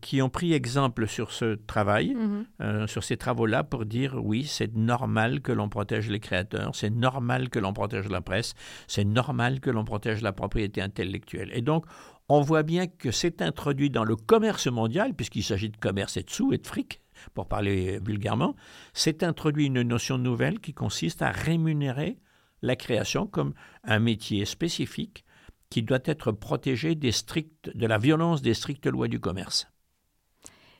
qui 0.00 0.22
ont 0.22 0.30
pris 0.30 0.54
exemple 0.54 1.06
sur 1.06 1.32
ce 1.32 1.56
travail, 1.56 2.14
Mhm. 2.14 2.86
sur 2.86 3.04
ces 3.04 3.18
travaux-là, 3.18 3.62
pour 3.62 3.84
dire 3.84 4.14
oui, 4.24 4.44
c'est 4.44 4.74
normal 4.74 5.42
que 5.42 5.52
l'on 5.52 5.68
protège 5.68 6.08
les 6.08 6.20
créateurs, 6.20 6.74
c'est 6.74 6.88
normal 6.88 7.50
que 7.50 7.58
l'on 7.58 7.74
protège 7.74 8.08
la 8.08 8.22
presse, 8.22 8.54
c'est 8.86 9.04
normal 9.04 9.60
que 9.60 9.68
l'on 9.68 9.84
protège 9.84 10.22
la 10.22 10.32
propriété 10.32 10.80
intellectuelle. 10.80 11.50
Et 11.52 11.60
donc, 11.60 11.84
on 12.30 12.40
voit 12.40 12.62
bien 12.62 12.86
que 12.86 13.10
c'est 13.10 13.42
introduit 13.42 13.90
dans 13.90 14.04
le 14.04 14.16
commerce 14.16 14.66
mondial, 14.66 15.12
puisqu'il 15.14 15.42
s'agit 15.42 15.68
de 15.68 15.76
commerce 15.76 16.16
et 16.16 16.22
de 16.22 16.30
sous 16.30 16.54
et 16.54 16.58
de 16.58 16.66
fric, 16.66 17.00
pour 17.30 17.46
parler 17.46 17.98
vulgairement, 18.04 18.54
c'est 18.92 19.22
introduit 19.22 19.66
une 19.66 19.82
notion 19.82 20.18
nouvelle 20.18 20.60
qui 20.60 20.74
consiste 20.74 21.22
à 21.22 21.30
rémunérer 21.30 22.18
la 22.62 22.76
création 22.76 23.26
comme 23.26 23.54
un 23.84 23.98
métier 23.98 24.44
spécifique 24.44 25.24
qui 25.70 25.82
doit 25.82 25.98
être 26.04 26.32
protégé 26.32 26.94
des 26.94 27.12
strictes, 27.12 27.70
de 27.76 27.86
la 27.86 27.98
violence 27.98 28.42
des 28.42 28.54
strictes 28.54 28.86
lois 28.86 29.08
du 29.08 29.20
commerce. 29.20 29.68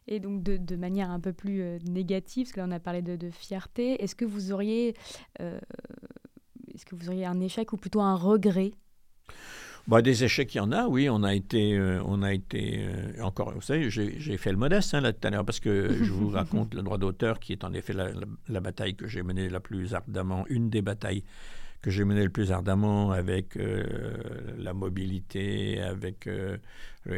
Et 0.09 0.21
donc 0.21 0.43
de, 0.43 0.77
manière 0.77 1.11
un 1.11 1.19
peu 1.19 1.33
plus 1.33 1.63
euh, 1.63 1.79
négative, 1.85 2.45
parce 2.45 2.53
que 2.53 2.61
là 2.61 2.67
on 2.69 2.71
a 2.71 2.79
parlé 2.79 3.03
de, 3.03 3.31
fierté, 3.31 4.03
est-ce 4.03 4.15
que 4.15 4.25
euh, 4.25 5.61
est-ce 6.73 6.85
que 6.85 6.95
vous 6.95 7.09
auriez 7.09 7.27
un 7.27 7.41
échec 7.41 7.73
ou 7.73 7.77
plutôt 7.77 8.01
un 8.01 8.15
regret 8.15 8.73
Bah, 9.87 10.03
des 10.03 10.25
échecs, 10.25 10.53
il 10.55 10.59
y 10.59 10.61
en 10.61 10.72
a, 10.72 10.88
oui. 10.88 11.09
On 11.09 11.22
a 11.22 11.33
été, 11.35 11.77
euh, 11.79 12.03
on 12.05 12.22
a 12.22 12.33
été 12.35 12.85
euh, 12.88 13.22
encore, 13.22 13.53
vous 13.55 13.61
savez, 13.61 13.88
j'ai 13.88 14.37
fait 14.37 14.51
le 14.51 14.57
modeste 14.59 14.94
hein, 14.94 15.01
là 15.01 15.12
tout 15.12 15.25
à 15.27 15.31
l'heure 15.31 15.44
parce 15.44 15.61
que 15.61 15.92
je 16.03 16.11
vous 16.11 16.29
raconte 16.31 16.75
le 16.75 16.83
droit 16.83 16.99
d'auteur 16.99 17.38
qui 17.38 17.53
est 17.53 17.62
en 17.62 17.72
effet 17.72 17.92
la, 17.92 18.09
la- 18.11 18.27
la 18.49 18.61
bataille 18.61 18.96
que 18.96 19.07
j'ai 19.07 19.22
menée 19.22 19.49
la 19.49 19.61
plus 19.61 19.94
ardemment, 19.94 20.44
une 20.49 20.70
des 20.70 20.83
batailles 20.83 21.22
que 21.83 21.90
j'ai 21.92 22.05
menées 22.05 22.25
le 22.25 22.31
plus 22.31 22.51
ardemment 22.51 23.12
avec 23.12 23.57
euh, 23.57 23.85
la 24.59 24.72
mobilité, 24.75 25.81
avec 25.81 26.27
le 26.27 26.59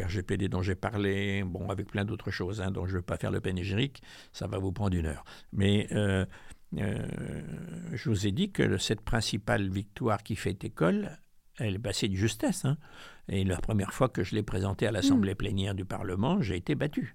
RGPD 0.05 0.49
dont 0.49 0.61
j'ai 0.61 0.75
parlé, 0.75 1.45
bon, 1.45 1.71
avec 1.71 1.87
plein 1.91 2.05
d'autres 2.05 2.31
choses 2.31 2.61
hein, 2.61 2.71
dont 2.71 2.85
je 2.85 2.93
ne 2.93 2.97
veux 2.99 3.03
pas 3.03 3.17
faire 3.17 3.31
le 3.31 3.41
panégyrique, 3.41 4.03
ça 4.33 4.47
va 4.47 4.59
vous 4.59 4.73
prendre 4.73 4.95
une 4.95 5.07
heure. 5.07 5.25
Mais 5.55 5.89
je 6.73 8.11
vous 8.11 8.27
ai 8.27 8.33
dit 8.33 8.51
que 8.51 8.77
cette 8.77 9.01
principale 9.01 9.69
victoire 9.69 10.23
qui 10.23 10.37
fait 10.37 10.63
école, 10.65 11.19
elle, 11.59 11.79
bah, 11.79 11.91
c'est 11.93 12.09
de 12.09 12.15
justesse. 12.15 12.65
hein. 12.65 12.77
Et 13.29 13.45
la 13.45 13.59
première 13.59 13.93
fois 13.93 14.09
que 14.09 14.23
je 14.25 14.35
l'ai 14.35 14.43
présentée 14.43 14.87
à 14.87 14.91
l'Assemblée 14.93 15.35
plénière 15.35 15.75
du 15.75 15.85
Parlement, 15.85 16.41
j'ai 16.41 16.57
été 16.57 16.75
battu. 16.75 17.15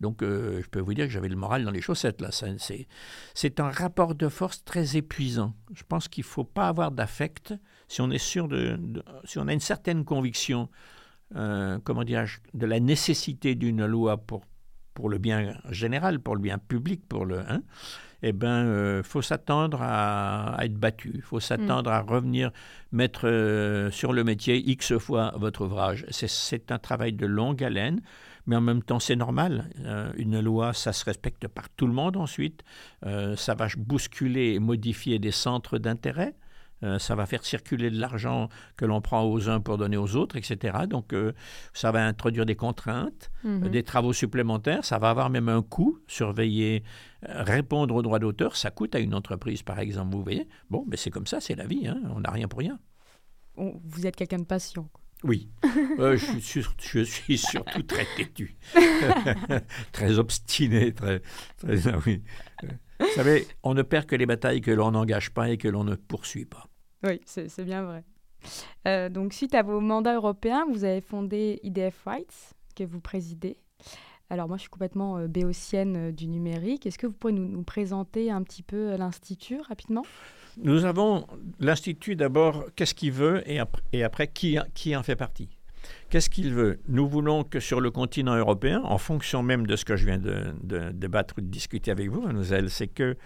Donc, 0.00 0.22
euh, 0.22 0.62
je 0.62 0.68
peux 0.70 0.80
vous 0.80 0.94
dire 0.94 1.04
que 1.04 1.12
j'avais 1.12 1.28
le 1.28 1.36
moral 1.36 1.62
dans 1.62 1.70
les 1.70 1.82
chaussettes. 1.82 2.22
Là. 2.22 2.30
C'est, 2.32 2.88
c'est 3.34 3.60
un 3.60 3.68
rapport 3.70 4.14
de 4.14 4.28
force 4.28 4.64
très 4.64 4.96
épuisant. 4.96 5.54
Je 5.74 5.82
pense 5.82 6.08
qu'il 6.08 6.22
ne 6.22 6.28
faut 6.28 6.44
pas 6.44 6.68
avoir 6.68 6.90
d'affect 6.90 7.52
si 7.86 8.00
on 8.00 8.10
est 8.10 8.16
sûr 8.18 8.48
de, 8.48 8.76
de- 8.78 9.04
si 9.24 9.38
on 9.38 9.46
a 9.46 9.52
une 9.52 9.60
certaine 9.60 10.06
conviction, 10.06 10.70
euh, 11.36 11.78
comment 11.84 12.04
dirais-je, 12.04 12.38
de 12.54 12.64
la 12.64 12.80
nécessité 12.80 13.54
d'une 13.54 13.84
loi 13.84 14.16
pour, 14.16 14.46
pour 14.94 15.10
le 15.10 15.18
bien 15.18 15.60
général, 15.68 16.18
pour 16.18 16.34
le 16.34 16.40
bien 16.40 16.56
public, 16.56 17.06
pour 17.06 17.26
le, 17.26 17.40
hein, 17.40 17.62
eh 18.22 18.32
ben, 18.32 18.66
euh, 18.66 19.02
faut 19.02 19.22
s'attendre 19.22 19.80
à, 19.82 20.56
être 20.60 20.74
battu. 20.74 21.22
Faut 21.22 21.40
s'attendre 21.40 21.90
à 21.90 22.00
revenir 22.00 22.50
mettre 22.92 23.26
euh, 23.26 23.90
sur 23.90 24.12
le 24.12 24.24
métier 24.24 24.56
X 24.56 24.98
fois 24.98 25.32
votre 25.36 25.64
ouvrage. 25.64 26.04
C'est, 26.10 26.70
un 26.70 26.78
travail 26.78 27.12
de 27.12 27.26
longue 27.26 27.62
haleine, 27.64 28.00
mais 28.46 28.56
en 28.56 28.60
même 28.60 28.82
temps, 28.82 29.00
c'est 29.00 29.16
normal. 29.16 29.70
Euh, 29.84 30.12
une 30.16 30.40
loi, 30.40 30.72
ça 30.72 30.92
se 30.92 31.04
respecte 31.04 31.48
par 31.48 31.68
tout 31.70 31.86
le 31.86 31.92
monde 31.92 32.16
ensuite. 32.16 32.62
Ça 33.36 33.54
va 33.54 33.66
bousculer 33.76 34.54
et 34.54 34.58
modifier 34.58 35.18
des 35.18 35.32
centres 35.32 35.78
d'intérêt. 35.78 36.34
Euh, 36.82 36.98
ça 36.98 37.14
va 37.14 37.26
faire 37.26 37.44
circuler 37.44 37.90
de 37.90 37.98
l'argent 38.00 38.48
que 38.76 38.86
l'on 38.86 39.00
prend 39.02 39.24
aux 39.24 39.48
uns 39.50 39.60
pour 39.60 39.76
donner 39.76 39.96
aux 39.98 40.16
autres, 40.16 40.36
etc. 40.36 40.78
Donc, 40.88 41.12
euh, 41.12 41.32
ça 41.74 41.92
va 41.92 42.06
introduire 42.06 42.46
des 42.46 42.56
contraintes, 42.56 43.30
Mhm. 43.44 43.64
euh, 43.64 43.68
des 43.68 43.82
travaux 43.82 44.12
supplémentaires. 44.14 44.84
Ça 44.84 44.98
va 44.98 45.10
avoir 45.10 45.28
même 45.30 45.48
un 45.50 45.62
coût. 45.62 45.98
Surveiller, 46.06 46.82
répondre 47.22 47.94
aux 47.94 48.02
droits 48.02 48.18
d'auteur, 48.18 48.56
ça 48.56 48.70
coûte 48.70 48.94
à 48.94 48.98
une 49.00 49.14
entreprise, 49.14 49.62
par 49.62 49.78
exemple. 49.78 50.14
Vous 50.16 50.22
voyez 50.22 50.48
Bon, 50.70 50.84
mais 50.88 50.96
c'est 50.96 51.10
comme 51.10 51.26
ça, 51.26 51.40
c'est 51.40 51.54
la 51.54 51.66
vie. 51.66 51.86
hein. 51.86 52.00
On 52.16 52.20
n'a 52.20 52.30
rien 52.30 52.48
pour 52.48 52.60
rien. 52.60 52.78
Vous 53.56 54.06
êtes 54.06 54.16
quelqu'un 54.16 54.38
de 54.38 54.44
patient. 54.44 54.88
Oui, 55.22 55.50
Euh, 55.98 56.16
je, 56.16 56.38
suis 56.40 56.64
je 56.80 57.02
suis 57.02 57.36
surtout 57.36 57.82
très 57.82 58.06
têtu, 58.16 58.56
très 59.92 60.18
obstiné, 60.18 60.94
très, 60.94 61.20
très 61.58 61.88
ah 61.88 61.98
oui. 62.06 62.22
Vous 62.98 63.06
savez, 63.14 63.46
on 63.62 63.74
ne 63.74 63.82
perd 63.82 64.06
que 64.06 64.16
les 64.16 64.24
batailles 64.24 64.60
que 64.62 64.70
l'on 64.70 64.92
n'engage 64.92 65.30
pas 65.30 65.50
et 65.50 65.58
que 65.58 65.68
l'on 65.68 65.84
ne 65.84 65.94
poursuit 65.94 66.46
pas. 66.46 66.68
Oui, 67.02 67.20
c'est 67.24 67.64
bien 67.64 67.82
vrai. 67.82 68.04
Euh, 68.86 69.08
donc, 69.08 69.32
suite 69.32 69.54
à 69.54 69.62
vos 69.62 69.80
mandats 69.80 70.14
européens, 70.14 70.64
vous 70.70 70.84
avez 70.84 71.00
fondé 71.00 71.60
IDF 71.62 72.02
Rights, 72.04 72.54
que 72.76 72.84
vous 72.84 73.00
présidez. 73.00 73.56
Alors, 74.28 74.48
moi, 74.48 74.56
je 74.56 74.62
suis 74.62 74.70
complètement 74.70 75.18
euh, 75.18 75.26
béotienne 75.26 75.96
euh, 75.96 76.12
du 76.12 76.28
numérique. 76.28 76.86
Est-ce 76.86 76.98
que 76.98 77.06
vous 77.06 77.12
pourriez 77.12 77.36
nous, 77.36 77.62
présenter 77.62 78.30
un 78.30 78.42
petit 78.42 78.62
peu 78.62 78.96
l'Institut 78.96 79.60
rapidement? 79.68 80.04
Nous 80.56 80.84
avons 80.84 81.26
l'Institut 81.58 82.16
d'abord, 82.16 82.66
qu'est-ce 82.76 82.94
qu'il 82.94 83.12
veut 83.12 83.42
et 83.46 83.58
après, 84.02 84.28
qui, 84.28 84.58
qui 84.74 84.96
en 84.96 85.02
fait 85.02 85.16
partie? 85.16 85.48
Qu'est-ce 86.10 86.28
qu'il 86.28 86.52
veut? 86.52 86.80
Nous 86.88 87.08
voulons 87.08 87.44
que 87.44 87.60
sur 87.60 87.80
le 87.80 87.90
continent 87.90 88.36
européen, 88.36 88.82
en 88.84 88.98
fonction 88.98 89.42
même 89.42 89.66
de 89.66 89.76
ce 89.76 89.84
que 89.84 89.96
je 89.96 90.04
viens 90.04 90.18
de 90.18 90.90
débattre 90.90 91.34
ou 91.38 91.40
de 91.40 91.46
discuter 91.46 91.90
avec 91.90 92.10
vous, 92.10 92.20
mademoiselle, 92.20 92.68
c'est 92.68 92.88
que 92.88 93.16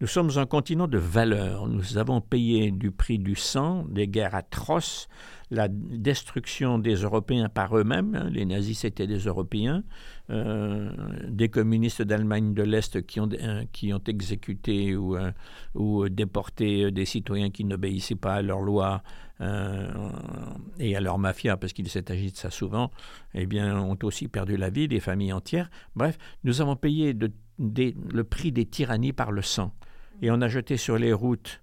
nous 0.00 0.06
sommes 0.06 0.30
un 0.36 0.46
continent 0.46 0.86
de 0.86 0.98
valeurs. 0.98 1.66
Nous 1.66 1.98
avons 1.98 2.20
payé 2.20 2.70
du 2.70 2.92
prix 2.92 3.18
du 3.18 3.34
sang, 3.34 3.84
des 3.88 4.06
guerres 4.06 4.36
atroces, 4.36 5.08
la 5.50 5.66
destruction 5.68 6.78
des 6.78 6.94
Européens 6.94 7.48
par 7.48 7.76
eux-mêmes. 7.76 8.14
hein. 8.14 8.30
Les 8.30 8.44
nazis, 8.44 8.78
c'était 8.80 9.08
des 9.08 9.18
Européens. 9.18 9.82
Euh, 10.30 10.90
des 11.26 11.48
communistes 11.48 12.02
d'Allemagne 12.02 12.52
de 12.52 12.62
l'Est 12.62 13.04
qui 13.06 13.18
ont, 13.18 13.30
euh, 13.32 13.98
exécuté 14.06 14.94
ou, 14.94 15.16
euh, 15.16 15.32
ou 15.74 16.08
déporté 16.08 16.90
des 16.90 17.06
citoyens 17.06 17.50
qui 17.50 17.64
n'obéissaient 17.64 18.14
pas 18.14 18.34
à 18.34 18.42
leurs 18.42 18.60
lois 18.60 19.02
et 20.80 20.96
à 20.96 21.00
leur 21.00 21.16
mafia, 21.16 21.56
parce 21.56 21.72
qu'il 21.72 21.86
agi 21.86 22.32
de 22.32 22.36
ça 22.36 22.50
souvent, 22.50 22.90
eh 23.34 23.46
bien, 23.46 23.80
ont 23.80 23.96
aussi 24.02 24.26
perdu 24.26 24.56
la 24.56 24.68
vie, 24.68 24.88
des 24.88 24.98
familles 24.98 25.32
entières. 25.32 25.70
Bref, 25.94 26.18
nous 26.42 26.60
avons 26.60 26.74
payé 26.74 27.16
le 27.58 28.24
prix 28.24 28.50
des 28.50 28.66
tyrannies 28.66 29.12
par 29.12 29.30
le 29.30 29.42
sang. 29.42 29.72
Et 30.22 30.30
on 30.30 30.40
a 30.40 30.48
jeté 30.48 30.76
sur 30.76 30.98
les 30.98 31.12
routes 31.12 31.62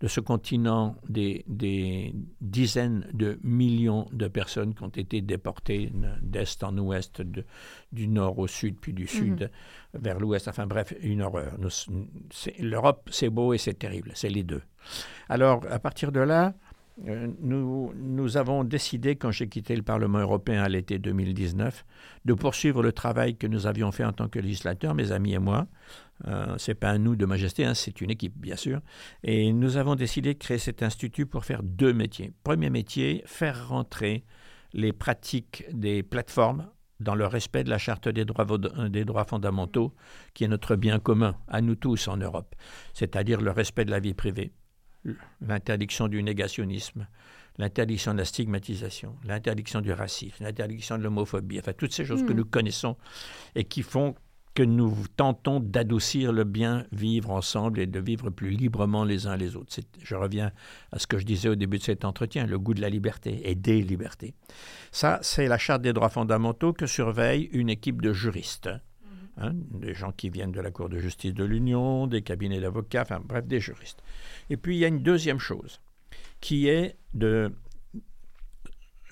de 0.00 0.08
ce 0.08 0.20
continent 0.20 0.96
des, 1.10 1.44
des 1.46 2.14
dizaines 2.40 3.06
de 3.12 3.38
millions 3.42 4.06
de 4.12 4.28
personnes 4.28 4.74
qui 4.74 4.82
ont 4.82 4.88
été 4.88 5.20
déportées 5.20 5.92
d'est 6.22 6.62
en 6.64 6.76
ouest, 6.78 7.20
de- 7.20 7.44
du 7.92 8.08
nord 8.08 8.38
au 8.38 8.46
sud, 8.46 8.76
puis 8.80 8.94
du 8.94 9.06
sud 9.06 9.50
vers 9.92 10.18
l'ouest. 10.18 10.48
Enfin 10.48 10.66
bref, 10.66 10.94
une 11.02 11.20
horreur. 11.20 11.52
L'Europe, 12.58 13.08
c'est 13.12 13.28
beau 13.28 13.52
et 13.52 13.58
c'est 13.58 13.74
terrible. 13.74 14.12
C'est 14.14 14.30
les 14.30 14.42
deux. 14.42 14.62
Alors, 15.28 15.60
à 15.70 15.78
partir 15.78 16.12
de 16.12 16.20
là, 16.20 16.54
nous, 17.04 17.92
nous 17.96 18.36
avons 18.36 18.64
décidé, 18.64 19.16
quand 19.16 19.30
j'ai 19.30 19.48
quitté 19.48 19.74
le 19.74 19.82
Parlement 19.82 20.18
européen 20.18 20.62
à 20.62 20.68
l'été 20.68 20.98
2019, 20.98 21.84
de 22.24 22.34
poursuivre 22.34 22.82
le 22.82 22.92
travail 22.92 23.36
que 23.36 23.46
nous 23.46 23.66
avions 23.66 23.90
fait 23.90 24.04
en 24.04 24.12
tant 24.12 24.28
que 24.28 24.38
législateurs, 24.38 24.94
mes 24.94 25.12
amis 25.12 25.34
et 25.34 25.38
moi. 25.38 25.66
Euh, 26.26 26.54
c'est 26.58 26.74
pas 26.74 26.90
un 26.90 26.98
nous 26.98 27.16
de 27.16 27.24
majesté, 27.24 27.64
hein, 27.64 27.74
c'est 27.74 28.00
une 28.00 28.10
équipe, 28.10 28.36
bien 28.36 28.56
sûr. 28.56 28.80
Et 29.22 29.52
nous 29.52 29.76
avons 29.76 29.94
décidé 29.94 30.34
de 30.34 30.38
créer 30.38 30.58
cet 30.58 30.82
institut 30.82 31.26
pour 31.26 31.44
faire 31.44 31.62
deux 31.62 31.92
métiers. 31.92 32.32
Premier 32.44 32.68
métier, 32.68 33.22
faire 33.24 33.68
rentrer 33.68 34.24
les 34.72 34.92
pratiques 34.92 35.64
des 35.72 36.02
plateformes 36.02 36.68
dans 37.00 37.14
le 37.14 37.26
respect 37.26 37.64
de 37.64 37.70
la 37.70 37.78
charte 37.78 38.08
des 38.08 38.26
droits, 38.26 38.44
droits 38.44 39.24
fondamentaux, 39.24 39.94
qui 40.34 40.44
est 40.44 40.48
notre 40.48 40.76
bien 40.76 40.98
commun 40.98 41.34
à 41.48 41.62
nous 41.62 41.74
tous 41.74 42.08
en 42.08 42.18
Europe, 42.18 42.54
c'est-à-dire 42.92 43.40
le 43.40 43.50
respect 43.50 43.86
de 43.86 43.90
la 43.90 44.00
vie 44.00 44.12
privée, 44.12 44.52
l'interdiction 45.40 46.08
du 46.08 46.22
négationnisme, 46.22 47.06
l'interdiction 47.58 48.12
de 48.12 48.18
la 48.18 48.24
stigmatisation, 48.24 49.16
l'interdiction 49.24 49.80
du 49.80 49.92
racisme, 49.92 50.44
l'interdiction 50.44 50.98
de 50.98 51.02
l'homophobie, 51.02 51.58
enfin 51.58 51.72
toutes 51.72 51.92
ces 51.92 52.04
choses 52.04 52.22
que 52.22 52.32
Mhm. 52.32 52.36
nous 52.38 52.44
connaissons 52.44 52.96
et 53.54 53.64
qui 53.64 53.82
font 53.82 54.14
que 54.52 54.62
nous 54.64 54.96
tentons 55.16 55.60
d'adoucir 55.60 56.32
le 56.32 56.42
bien 56.42 56.84
vivre 56.90 57.30
ensemble 57.30 57.78
et 57.78 57.86
de 57.86 58.00
vivre 58.00 58.30
plus 58.30 58.50
librement 58.50 59.04
les 59.04 59.28
uns 59.28 59.36
les 59.36 59.54
autres. 59.54 59.78
Je 60.02 60.14
reviens 60.16 60.50
à 60.90 60.98
ce 60.98 61.06
que 61.06 61.18
je 61.18 61.24
disais 61.24 61.48
au 61.48 61.54
début 61.54 61.78
de 61.78 61.84
cet 61.84 62.04
entretien, 62.04 62.46
le 62.46 62.58
goût 62.58 62.74
de 62.74 62.80
la 62.80 62.88
liberté 62.88 63.48
et 63.48 63.54
des 63.54 63.80
libertés. 63.80 64.34
Ça, 64.90 65.20
c'est 65.22 65.46
la 65.46 65.56
charte 65.56 65.82
des 65.82 65.92
droits 65.92 66.08
fondamentaux 66.08 66.72
que 66.72 66.86
surveille 66.86 67.48
une 67.52 67.70
équipe 67.70 68.02
de 68.02 68.12
juristes. 68.12 68.68
Hein, 69.36 69.52
des 69.54 69.94
gens 69.94 70.10
qui 70.12 70.28
viennent 70.28 70.52
de 70.52 70.60
la 70.60 70.72
Cour 70.72 70.88
de 70.88 70.98
justice 70.98 71.32
de 71.32 71.44
l'Union, 71.44 72.08
des 72.08 72.20
cabinets 72.20 72.60
d'avocats, 72.60 73.02
enfin 73.02 73.20
bref, 73.24 73.46
des 73.46 73.60
juristes. 73.60 74.02
Et 74.50 74.56
puis 74.56 74.76
il 74.76 74.78
y 74.80 74.84
a 74.84 74.88
une 74.88 75.02
deuxième 75.02 75.38
chose, 75.38 75.80
qui 76.40 76.68
est 76.68 76.96
de, 77.14 77.52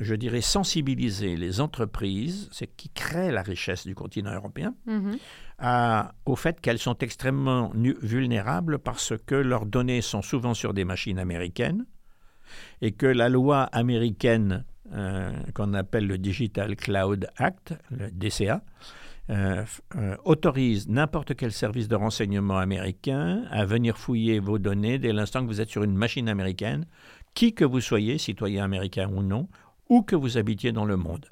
je 0.01 0.14
dirais, 0.14 0.40
sensibiliser 0.40 1.37
les 1.37 1.61
entreprises, 1.61 2.48
c'est 2.53 2.66
qui 2.77 2.88
créent 2.90 3.33
la 3.33 3.42
richesse 3.42 3.87
du 3.87 3.94
continent 3.94 4.33
européen, 4.33 4.74
Mhm. 4.87 5.16
à- 5.59 6.12
au 6.27 6.37
fait 6.37 6.61
qu'elles 6.61 6.79
sont 6.79 6.96
extrêmement 6.98 7.72
vulnérables 7.74 8.79
parce 8.79 9.14
que 9.27 9.35
leurs 9.35 9.66
données 9.66 10.03
sont 10.03 10.22
souvent 10.22 10.55
sur 10.55 10.72
des 10.74 10.85
machines 10.85 11.18
américaines 11.18 11.85
et 12.81 12.92
que 12.92 13.07
la 13.07 13.29
loi 13.29 13.62
américaine 13.64 14.64
euh, 14.94 15.31
qu'on 15.55 15.74
appelle 15.74 16.07
le 16.07 16.16
Digital 16.16 16.74
Cloud 16.74 17.29
Act, 17.37 17.74
le 17.90 18.11
DCA, 18.11 18.62
euh, 19.31 19.64
euh, 19.97 20.17
autorise 20.25 20.88
n'importe 20.88 21.35
quel 21.35 21.53
service 21.53 21.87
de 21.88 21.97
renseignement 21.97 22.59
américain 22.59 23.45
à 23.51 23.67
venir 23.67 23.99
fouiller 23.99 24.41
vos 24.41 24.59
données 24.59 24.99
dès 24.99 25.12
l'instant 25.12 25.43
que 25.43 25.47
vous 25.47 25.61
êtes 25.61 25.69
sur 25.69 25.83
une 25.83 25.95
machine 25.95 26.29
américaine, 26.29 26.87
qui 27.35 27.53
que 27.53 27.64
vous 27.64 27.81
soyez, 27.81 28.17
citoyen 28.17 28.64
américain 28.64 29.11
ou 29.12 29.23
non, 29.23 29.49
ou 29.88 30.03
que 30.03 30.17
vous 30.17 30.38
habitiez 30.38 30.73
dans 30.73 30.87
le 30.87 30.97
monde. 30.97 31.27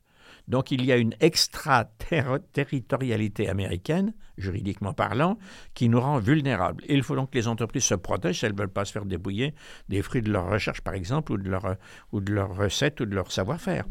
Donc 0.49 0.71
il 0.71 0.85
y 0.85 0.93
a 0.93 0.97
une 0.97 1.15
extraterritorialité 1.21 3.49
américaine, 3.49 4.13
juridiquement 4.39 4.93
parlant, 4.93 5.39
qui 5.75 5.89
nous 5.89 6.01
rend 6.01 6.19
vulnérables. 6.19 6.85
il 6.89 7.03
faut 7.03 7.17
donc 7.17 7.31
que 7.31 7.39
les 7.39 7.49
entreprises 7.49 7.85
se 7.85 7.95
protègent 7.95 8.41
si 8.41 8.47
elles 8.47 8.53
ne 8.53 8.59
veulent 8.59 8.69
pas 8.69 8.85
se 8.85 8.93
faire 8.93 9.07
débrouiller 9.07 9.55
des 9.89 10.03
fruits 10.03 10.23
de 10.23 10.31
leur 10.31 10.49
recherche, 10.49 10.83
par 10.83 10.95
exemple, 10.95 11.33
ou 11.33 11.39
de 11.39 11.49
leur, 11.49 11.77
ou 12.13 12.19
ou 12.19 12.21
de 12.21 13.15
leur 13.15 13.33
savoir-faire. 13.33 13.85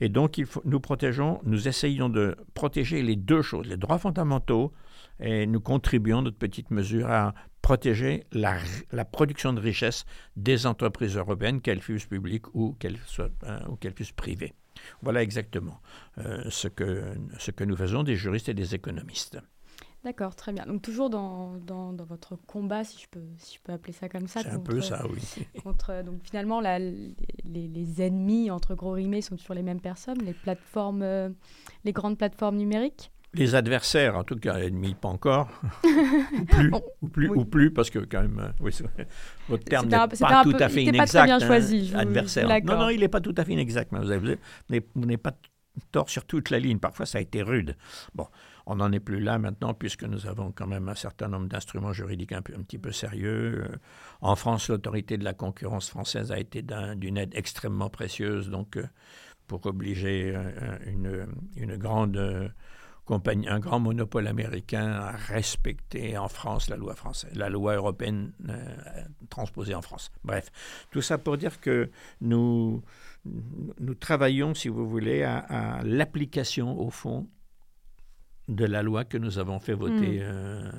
Et 0.00 0.08
donc 0.08 0.40
nous 0.64 0.80
protégeons, 0.80 1.40
nous 1.44 1.68
essayons 1.68 2.08
de 2.08 2.36
protéger 2.54 3.02
les 3.02 3.16
deux 3.16 3.42
choses, 3.42 3.66
les 3.66 3.76
droits 3.76 3.98
fondamentaux, 3.98 4.72
et 5.20 5.46
nous 5.46 5.60
contribuons, 5.60 6.22
notre 6.22 6.38
petite 6.38 6.70
mesure, 6.70 7.10
à 7.10 7.34
protéger 7.62 8.24
la, 8.32 8.58
production 9.04 9.52
de 9.52 9.60
richesse 9.60 10.04
des 10.36 10.66
entreprises 10.66 11.16
européennes, 11.16 11.60
qu'elles 11.60 11.82
fussent 11.82 12.06
publiques 12.06 12.46
ou 12.54 12.74
qu'elles 12.78 12.98
euh, 13.18 13.60
qu 13.80 13.90
fussent 13.90 14.12
privées. 14.12 14.54
Voilà 15.02 15.22
exactement 15.22 15.80
euh, 16.18 16.42
ce, 16.50 16.68
que, 16.68 17.02
ce 17.38 17.50
que 17.50 17.64
nous 17.64 17.76
faisons 17.76 18.02
des 18.02 18.16
juristes 18.16 18.48
et 18.48 18.54
des 18.54 18.74
économistes. 18.74 19.38
D'accord, 20.02 20.34
très 20.34 20.52
bien. 20.52 20.64
Donc 20.64 20.80
toujours 20.80 21.10
dans, 21.10 21.58
dans, 21.58 21.92
dans, 21.92 22.04
votre 22.04 22.36
combat, 22.46 22.84
si 22.84 23.02
je 23.02 23.08
peux, 23.08 23.24
si 23.36 23.56
je 23.56 23.60
peux 23.62 23.72
appeler 23.72 23.92
ça 23.92 24.08
comme 24.08 24.28
ça. 24.28 24.40
C'est 24.42 24.48
un 24.48 24.58
peu 24.58 24.80
ça, 24.80 25.04
oui. 25.06 25.20
Contre, 25.62 26.02
donc 26.02 26.22
finalement, 26.22 26.60
la, 26.60 26.78
les, 26.78 27.14
les, 27.44 28.02
ennemis, 28.02 28.50
entre 28.50 28.74
gros 28.74 28.92
rimés, 28.92 29.20
sont 29.20 29.36
toujours 29.36 29.54
les 29.54 29.62
mêmes 29.62 29.80
personnes, 29.80 30.18
les 30.22 30.32
plateformes, 30.32 31.02
euh, 31.02 31.28
les 31.84 31.92
grandes 31.92 32.16
plateformes 32.16 32.56
numériques? 32.56 33.12
Les 33.34 33.54
adversaires, 33.54 34.16
en 34.16 34.24
tout 34.24 34.36
cas, 34.36 34.56
ennemis, 34.56 34.94
pas 34.94 35.08
encore, 35.08 35.48
ou 35.84 36.44
plus, 36.44 36.70
ou 37.00 37.08
plus, 37.08 37.28
ou 37.28 37.44
plus, 37.44 37.70
parce 37.70 37.90
que 37.90 38.00
quand 38.00 38.22
même, 38.22 38.38
euh, 38.40 38.52
oui, 38.60 38.72
votre 39.48 39.64
terme 39.64 39.86
n'est 39.86 39.96
pas, 39.96 40.08
pas, 40.08 40.42
tout 40.42 40.56
à 40.58 40.68
fait 40.68 40.82
inexact. 40.82 41.12
Pas 41.12 41.18
très 41.18 41.26
bien 41.26 41.38
choisi, 41.38 41.92
hein, 41.94 42.00
adversaire. 42.00 42.48
non, 42.64 42.78
non, 42.78 42.88
il 42.88 43.00
n'est 43.00 43.08
pas 43.08 43.20
tout 43.20 43.34
à 43.36 43.44
fait 43.44 43.52
inexact, 43.52 43.92
mais 43.92 44.00
vous 44.94 45.00
n'avez 45.06 45.16
pas 45.16 45.32
tort 45.92 46.10
sur 46.10 46.24
toute 46.24 46.50
la 46.50 46.58
ligne. 46.58 46.78
Parfois, 46.78 47.06
ça 47.06 47.18
a 47.18 47.20
été 47.20 47.42
rude. 47.42 47.76
Bon, 48.14 48.26
on 48.66 48.76
n'en 48.76 48.90
est 48.90 49.00
plus 49.00 49.20
là 49.20 49.38
maintenant, 49.38 49.74
puisque 49.74 50.02
nous 50.02 50.26
avons 50.26 50.50
quand 50.50 50.66
même 50.66 50.88
un 50.88 50.96
certain 50.96 51.28
nombre 51.28 51.46
d'instruments 51.46 51.92
juridiques 51.92 52.32
un, 52.32 52.42
peu, 52.42 52.52
un, 52.58 52.62
petit 52.62 52.78
peu 52.78 52.90
sérieux. 52.90 53.64
Euh, 53.64 53.76
en 54.20 54.34
France, 54.34 54.68
l'autorité 54.68 55.18
de 55.18 55.24
la 55.24 55.34
concurrence 55.34 55.88
française 55.88 56.32
a 56.32 56.38
été 56.40 56.64
d'une 56.96 57.16
aide 57.16 57.32
extrêmement 57.34 57.90
précieuse, 57.90 58.50
donc 58.50 58.76
euh, 58.76 58.86
pour 59.46 59.64
obliger 59.66 60.36
une, 60.86 61.26
une 61.56 61.76
grande 61.76 62.52
un 63.10 63.58
grand 63.60 63.80
monopole 63.80 64.26
américain 64.26 64.92
a 64.92 65.10
respecté 65.12 66.16
en 66.16 66.28
France 66.28 66.68
la 66.68 66.76
loi 66.76 66.94
française, 66.94 67.30
la 67.34 67.48
loi 67.48 67.74
européenne 67.74 68.32
euh, 68.48 68.56
transposée 69.28 69.74
en 69.74 69.82
France. 69.82 70.10
Bref, 70.24 70.50
tout 70.90 71.02
ça 71.02 71.18
pour 71.18 71.36
dire 71.36 71.60
que 71.60 71.90
nous, 72.20 72.82
nous 73.24 73.94
travaillons, 73.94 74.54
si 74.54 74.68
vous 74.68 74.88
voulez, 74.88 75.22
à, 75.22 75.80
l'application, 75.84 76.78
au 76.78 76.90
fond, 76.90 77.28
de 78.48 78.64
la 78.64 78.82
loi 78.82 79.04
que 79.04 79.18
nous 79.18 79.38
avons 79.38 79.60
fait 79.60 79.74
voter. 79.74 80.20
Hmm. 80.20 80.22
Euh, 80.22 80.70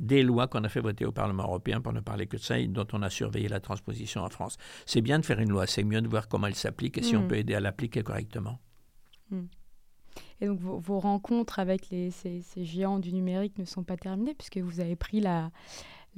des 0.00 0.24
lois 0.24 0.48
qu'on 0.48 0.64
a 0.64 0.68
fait 0.68 0.80
voter 0.80 1.04
au 1.04 1.12
Parlement 1.12 1.44
européen, 1.44 1.80
pour 1.80 1.92
ne 1.92 2.00
parler 2.00 2.26
que 2.26 2.36
de 2.36 2.42
ça, 2.42 2.58
et 2.58 2.66
dont 2.66 2.88
on 2.92 3.02
a 3.02 3.10
surveillé 3.10 3.46
la 3.46 3.60
transposition 3.60 4.22
en 4.22 4.28
France. 4.30 4.56
C'est 4.84 5.00
bien 5.00 5.20
de 5.20 5.24
faire 5.24 5.38
une 5.38 5.50
loi, 5.50 5.68
c'est 5.68 5.84
mieux 5.84 6.00
de 6.00 6.08
voir 6.08 6.26
comment 6.26 6.48
elle 6.48 6.56
s'applique 6.56 6.98
et 6.98 7.04
si 7.04 7.14
on 7.14 7.22
hmm. 7.22 7.28
peut 7.28 7.36
aider 7.36 7.54
à 7.54 7.60
l'appliquer 7.60 8.02
correctement. 8.02 8.58
Hmm. 9.30 9.44
Et 10.40 10.46
donc 10.46 10.58
vos, 10.60 11.00
rencontres 11.00 11.58
avec 11.58 11.90
les, 11.90 12.10
ces, 12.10 12.42
géants 12.56 12.98
du 12.98 13.12
numérique 13.12 13.58
ne 13.58 13.64
sont 13.64 13.82
pas 13.82 13.96
terminées 13.96 14.34
puisque 14.34 14.58
vous 14.58 14.80
avez 14.80 14.96
pris 14.96 15.20
la, 15.20 15.50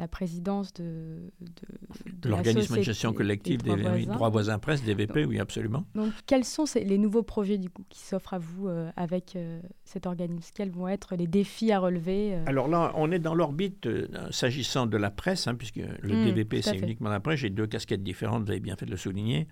la 0.01 0.09
présidence 0.09 0.73
de, 0.73 1.31
de, 1.41 2.29
l'organisme 2.31 2.77
de 2.77 2.83
gestion 2.83 3.13
collective 3.13 3.63
des, 3.63 4.07
droits, 4.07 4.31
voisins. 4.31 4.59
presse, 4.59 4.83
DVP, 4.83 5.27
oui, 5.27 5.39
absolument. 5.39 5.85
Donc, 5.95 6.13
quels 6.27 6.45
sont 6.45 6.65
les 6.75 6.97
nouveaux 6.97 7.23
projets 7.23 7.59
du 7.59 7.69
coup 7.69 7.85
qui 7.91 8.01
s'offrent 8.01 8.33
à 8.33 8.39
vous 8.39 8.69
euh, 8.69 8.91
avec 8.97 9.37
euh, 9.37 9.61
cet 9.85 10.07
organisme? 10.07 10.51
Quels 10.55 10.71
vont 10.71 10.89
être 10.89 11.17
les 11.17 11.27
défis 11.27 11.71
à 11.71 11.79
relever 11.79 12.35
euh? 12.35 12.45
Alors 12.47 12.67
là, 12.67 12.93
on 12.95 13.13
est 13.13 13.19
dans 13.19 13.35
l'orbite 13.35 13.87
s'agissant 14.31 14.87
de 14.87 14.97
la 14.97 15.11
presse, 15.11 15.47
hein, 15.47 15.55
puisque 15.55 15.77
le 15.77 16.15
mmh, 16.15 16.25
DVP 16.25 16.63
c'est 16.63 16.79
uniquement 16.79 17.11
la 17.11 17.21
presse. 17.21 17.41
J'ai 17.41 17.51
deux 17.51 17.67
casquettes 17.67 18.03
différentes, 18.03 18.45
vous 18.45 18.51
avez 18.51 18.61
bien 18.61 18.77
fait 18.77 18.87
de 18.87 18.91
le 18.91 18.97
souligner. 18.97 19.49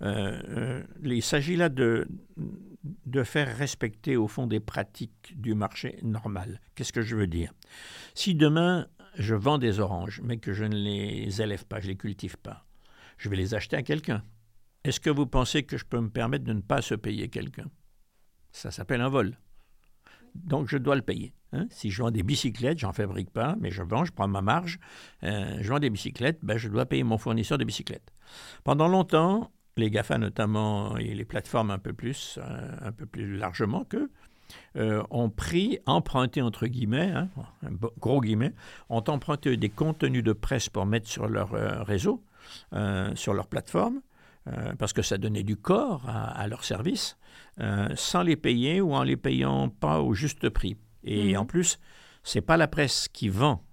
il 0.00 1.22
s'agit 1.22 1.54
là 1.54 1.68
de 1.68 2.08
de 3.06 3.22
faire 3.22 3.56
respecter 3.56 4.16
au 4.16 4.26
fond 4.26 4.48
des 4.48 4.58
pratiques 4.58 5.34
du 5.36 5.54
marché 5.54 6.00
normal. 6.02 6.60
Qu'est-ce 6.74 6.92
que 6.92 7.02
je 7.02 7.14
veux 7.14 7.28
dire? 7.28 7.52
Si 8.14 8.34
demain 8.34 8.88
je 9.14 9.34
vends 9.34 9.58
des 9.58 9.80
oranges, 9.80 10.20
mais 10.24 10.38
que 10.38 10.52
je 10.52 10.64
ne 10.64 10.76
les 10.76 11.42
élève 11.42 11.64
pas, 11.66 11.80
je 11.80 11.86
ne 11.86 11.92
les 11.92 11.96
cultive 11.96 12.36
pas, 12.38 12.64
je 13.18 13.28
vais 13.28 13.36
les 13.36 13.54
acheter 13.54 13.76
à 13.76 13.82
quelqu'un. 13.82 14.22
Est-ce 14.84 15.00
que 15.00 15.10
vous 15.10 15.26
pensez 15.26 15.62
que 15.62 15.76
je 15.76 15.84
peux 15.84 16.00
me 16.00 16.10
permettre 16.10 16.44
de 16.44 16.52
ne 16.52 16.60
pas 16.60 16.82
se 16.82 16.94
payer 16.94 17.28
quelqu'un? 17.28 17.70
Ça 18.50 18.70
s'appelle 18.70 19.00
un 19.00 19.08
vol. 19.08 19.38
Donc 20.34 20.68
je 20.68 20.78
dois 20.78 20.96
le 20.96 21.02
payer. 21.02 21.34
Hein. 21.52 21.66
Si 21.70 21.90
je 21.90 22.02
vends 22.02 22.10
des 22.10 22.22
bicyclettes, 22.22 22.78
j'en 22.78 22.92
fabrique 22.92 23.30
pas, 23.30 23.56
mais 23.60 23.70
je 23.70 23.82
vends, 23.82 24.04
je 24.04 24.12
prends 24.12 24.28
ma 24.28 24.42
marge. 24.42 24.78
Euh, 25.22 25.58
je 25.60 25.68
vends 25.68 25.78
des 25.78 25.90
bicyclettes, 25.90 26.40
ben, 26.42 26.56
je 26.56 26.68
dois 26.68 26.86
payer 26.86 27.04
mon 27.04 27.18
fournisseur 27.18 27.58
de 27.58 27.64
bicyclettes. 27.64 28.12
Pendant 28.64 28.88
longtemps, 28.88 29.52
les 29.76 29.90
GAFA 29.90 30.18
notamment 30.18 30.96
et 30.96 31.14
les 31.14 31.24
plateformes 31.24 31.70
un 31.70 31.78
peu 31.78 31.92
plus, 31.92 32.38
euh, 32.42 32.76
un 32.80 32.92
peu 32.92 33.06
plus 33.06 33.36
largement 33.36 33.84
qu'eux, 33.84 34.10
euh, 34.76 35.02
ont 35.10 35.30
pris, 35.30 35.78
emprunté 35.86 36.42
entre 36.42 36.66
guillemets, 36.66 37.10
hein, 37.10 37.28
gros 37.98 38.20
guillemets, 38.20 38.54
ont 38.88 39.04
emprunté 39.08 39.56
des 39.56 39.68
contenus 39.68 40.24
de 40.24 40.32
presse 40.32 40.68
pour 40.68 40.86
mettre 40.86 41.08
sur 41.08 41.28
leur 41.28 41.54
euh, 41.54 41.82
réseau, 41.82 42.22
sur 43.14 43.34
leur 43.34 43.46
plateforme, 43.46 44.02
parce 44.78 44.92
que 44.92 45.02
ça 45.02 45.16
donnait 45.18 45.44
du 45.44 45.56
corps 45.56 46.08
à, 46.08 46.46
leur 46.48 46.64
service, 46.64 47.16
sans 47.94 48.22
les 48.22 48.34
payer 48.34 48.80
ou 48.80 48.94
en 48.94 49.04
les 49.04 49.16
payant 49.16 49.68
pas 49.68 50.00
au 50.00 50.12
juste 50.12 50.48
prix. 50.48 50.76
Et 51.04 51.34
mmh. 51.34 51.38
en 51.38 51.46
plus, 51.46 51.78
c'est 52.24 52.40
pas 52.40 52.56
la 52.56 52.66
presse 52.66 53.08
qui 53.08 53.28
vend 53.28 53.64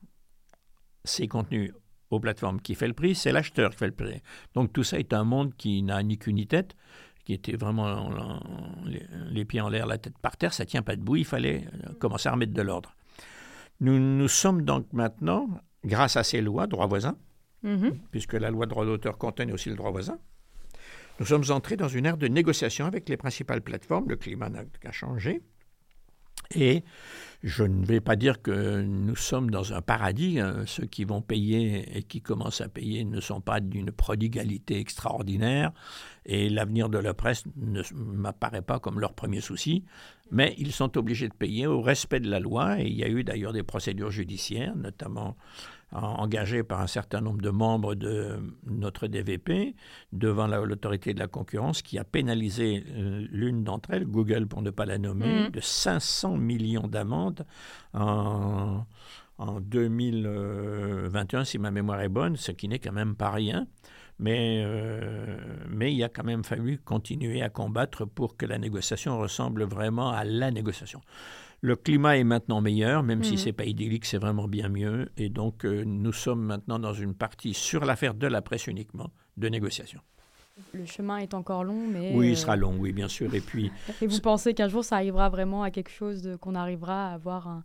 ces 1.03 1.27
contenus 1.27 1.73
aux 2.10 2.19
plateformes 2.19 2.60
qui 2.60 2.75
fait 2.75 2.88
le 2.88 2.93
prix, 2.93 3.15
c'est 3.15 3.32
l'acheteur 3.32 3.71
qui 3.71 3.77
fait 3.77 3.88
le 3.88 3.93
prix. 3.93 4.21
Donc 4.53 4.73
tout 4.73 4.84
ça 4.84 4.99
est 4.99 5.13
un 5.13 5.23
monde 5.23 5.55
qui 5.55 5.82
n'a 5.84 6.01
ni 6.03 6.17
qu'une 6.17 6.36
ni 6.36 6.47
tête, 6.47 6.75
qui 7.29 7.35
était 7.35 7.57
vraiment 7.57 8.09
les, 9.29 9.45
pieds 9.45 9.61
en 9.61 9.69
l'air, 9.69 9.85
la 9.85 9.99
tête 9.99 10.17
par 10.17 10.35
terre, 10.35 10.51
ça 10.51 10.65
tient 10.65 10.81
pas 10.81 10.95
debout, 10.95 11.15
il 11.15 11.25
fallait 11.25 11.67
euh, 11.85 11.93
commencer 11.99 12.27
à 12.27 12.31
remettre 12.31 12.53
de 12.53 12.61
l'ordre. 12.63 12.95
Nous, 13.81 13.99
nous 13.99 14.27
sommes 14.27 14.63
donc 14.63 14.91
maintenant, 14.93 15.47
grâce 15.85 16.17
à 16.17 16.23
ces 16.23 16.41
lois, 16.41 16.65
droit 16.65 16.87
voisin, 16.87 17.17
mm-hmm. 17.63 17.93
puisque 18.09 18.33
la 18.33 18.49
loi 18.49 18.65
de 18.65 18.71
droit 18.71 18.83
d'auteur 18.83 19.19
contient 19.19 19.47
aussi 19.51 19.69
le 19.69 19.75
droit 19.75 19.91
voisin, 19.91 20.17
nous 21.19 21.27
sommes 21.27 21.43
entrés 21.49 21.77
dans 21.77 21.87
une 21.87 22.07
ère 22.07 22.17
de 22.17 22.27
négociation 22.27 22.87
avec 22.87 23.07
les 23.07 23.15
principales 23.15 23.61
plateformes, 23.61 24.09
le 24.09 24.15
climat 24.15 24.49
n'a 24.49 24.65
qu'à 24.81 24.91
changé, 24.91 25.43
et 26.55 26.83
je 27.41 27.63
ne 27.63 27.86
vais 27.86 28.02
pas 28.02 28.17
dire 28.17 28.41
que 28.41 28.82
nous 28.82 29.15
sommes 29.15 29.49
dans 29.49 29.73
un 29.73 29.82
paradis. 29.82 30.39
Hein. 30.39 30.63
Ceux 30.65 30.86
qui 30.86 31.06
vont 31.06 31.21
payer 31.21 31.97
et 31.97 32.04
qui 32.04 32.21
commencent 32.21 32.60
à 32.60 32.67
payer 32.67 33.06
ne 33.06 33.21
sont 33.21 33.39
pas 33.39 33.62
d'une 33.62 33.91
prodigalité 33.91 34.78
extraordinaire. 34.78 35.71
Et 36.25 36.49
l'avenir 36.49 36.89
de 36.89 36.97
la 36.97 37.13
presse 37.13 37.43
ne 37.56 37.82
m'apparaît 37.93 38.62
pas 38.62 38.80
comme 38.80 38.99
leur 38.99 39.13
premier 39.13 39.39
souci. 39.39 39.86
Mais 40.32 40.54
ils 40.58 40.73
sont 40.73 40.97
obligés 40.97 41.30
de 41.30 41.34
payer 41.34 41.65
au 41.65 41.82
respect 41.82 42.19
de 42.19 42.30
la 42.30 42.41
loi. 42.41 42.82
Et 42.82 42.88
il 42.88 42.95
y 42.95 43.06
a 43.06 43.10
eu 43.10 43.23
d'ailleurs 43.23 43.54
des 43.54 43.63
procédures 43.63 44.12
judiciaires, 44.12 44.75
notamment 44.75 45.38
engagé 45.91 46.63
par 46.63 46.82
un 46.82 46.88
certain 46.88 47.21
nombre 47.21 47.41
de 47.41 47.49
membres 47.49 47.95
de 47.95 48.38
notre 48.65 49.08
DVP 49.08 49.75
devant 50.13 50.47
l'autorité 50.47 51.13
de 51.13 51.19
la 51.19 51.28
concurrence 51.28 51.82
qui 51.82 51.97
a 51.97 52.04
pénalisé 52.04 52.84
euh, 52.89 53.25
l'une 53.32 53.63
d'entre 53.63 53.91
elles, 53.91 54.06
Google 54.06 54.45
pour 54.45 54.62
ne 54.62 54.69
pas 54.69 54.86
la 54.86 54.97
nommer, 54.97 55.47
mm. 55.47 55.52
de 55.52 55.60
500 55.60 56.38
millions 56.38 56.88
d'amendes 56.88 57.45
en, 57.93 58.84
en 59.39 59.60
2021, 59.62 61.45
si 61.45 61.58
ma 61.58 61.71
mémoire 61.71 62.02
est 62.02 62.10
bonne, 62.10 62.36
ce 62.36 62.52
qui 62.52 62.67
n'est 62.67 62.80
quand 62.80 62.91
même 62.91 63.15
pas 63.15 63.32
rien. 63.32 63.67
Mais, 64.21 64.62
euh, 64.65 65.38
mais 65.69 65.93
il 65.93 66.04
a 66.04 66.10
quand 66.10 66.25
même 66.25 66.43
fallu 66.43 66.78
continuer 66.78 67.41
à 67.41 67.49
combattre 67.49 68.04
pour 68.04 68.36
que 68.36 68.45
la 68.45 68.58
négociation 68.58 69.17
ressemble 69.17 69.63
vraiment 69.63 70.12
à 70.12 70.25
la 70.25 70.52
négociation. 70.52 70.99
Le 71.62 71.76
climat 71.76 72.17
est 72.17 72.24
maintenant 72.24 72.62
meilleur, 72.62 73.04
même 73.04 73.24
si 73.24 73.38
si 73.38 73.48
n'est 73.48 73.54
pas 73.54 73.65
idyllique, 73.65 74.06
c'est 74.06 74.17
vraiment 74.17 74.48
bien 74.48 74.69
mieux. 74.69 75.10
Et 75.17 75.30
donc, 75.30 75.65
euh, 75.65 75.84
nous 75.86 76.13
sommes 76.13 76.41
maintenant 76.41 76.80
dans 76.80 76.93
une 76.93 77.13
partie 77.13 77.54
sur 77.54 77.84
l'affaire 77.84 78.13
de 78.13 78.28
la 78.28 78.41
presse 78.41 78.67
uniquement 78.67 79.12
de 79.36 79.50
négociation. 79.50 80.00
Le 80.74 80.86
chemin 80.86 81.17
est 81.17 81.34
encore 81.34 81.63
long, 81.63 81.88
mais... 81.88 82.12
Oui, 82.13 82.30
il 82.30 82.38
sera 82.38 82.56
long, 82.56 82.76
oui, 82.78 82.93
bien 82.93 83.08
sûr. 83.08 83.34
Et 83.34 83.41
puis... 83.41 83.72
et 84.02 84.08
vous 84.08 84.19
pensez 84.19 84.54
qu'un 84.54 84.67
jour, 84.69 84.84
ça 84.84 84.95
arrivera 84.95 85.30
vraiment 85.30 85.63
à 85.63 85.72
quelque 85.72 85.91
chose 85.91 86.38
qu'on 86.39 86.56
arrivera 86.56 87.10
à 87.10 87.13
avoir 87.13 87.48
un, 87.48 87.63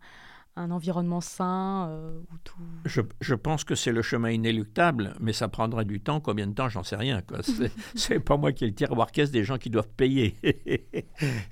un 0.57 0.71
environnement 0.71 1.21
sain 1.21 1.89
euh, 1.89 2.21
où 2.33 2.39
tout... 2.45 2.55
je, 2.85 3.01
je 3.21 3.35
pense 3.35 3.65
que 3.65 3.75
c'est 3.75 3.91
le 3.91 4.03
chemin 4.03 4.31
inéluctable, 4.31 5.15
mais 5.21 5.33
ça 5.33 5.49
prendra 5.49 5.83
du 5.85 6.01
temps. 6.01 6.21
Combien 6.21 6.47
de 6.47 6.53
temps, 6.55 6.69
j'en 6.69 6.85
sais 6.85 6.95
rien. 6.97 7.23
C'est- 7.95 8.21
pas 8.21 8.37
moi 8.37 8.53
qui 8.53 8.65
ai 8.65 8.69
le 8.69 8.75
tiroir 8.75 9.11
caisse 9.11 9.31
des 9.33 9.43
gens 9.43 9.59
qui 9.59 9.69
doivent 9.69 9.89
payer. 9.97 10.37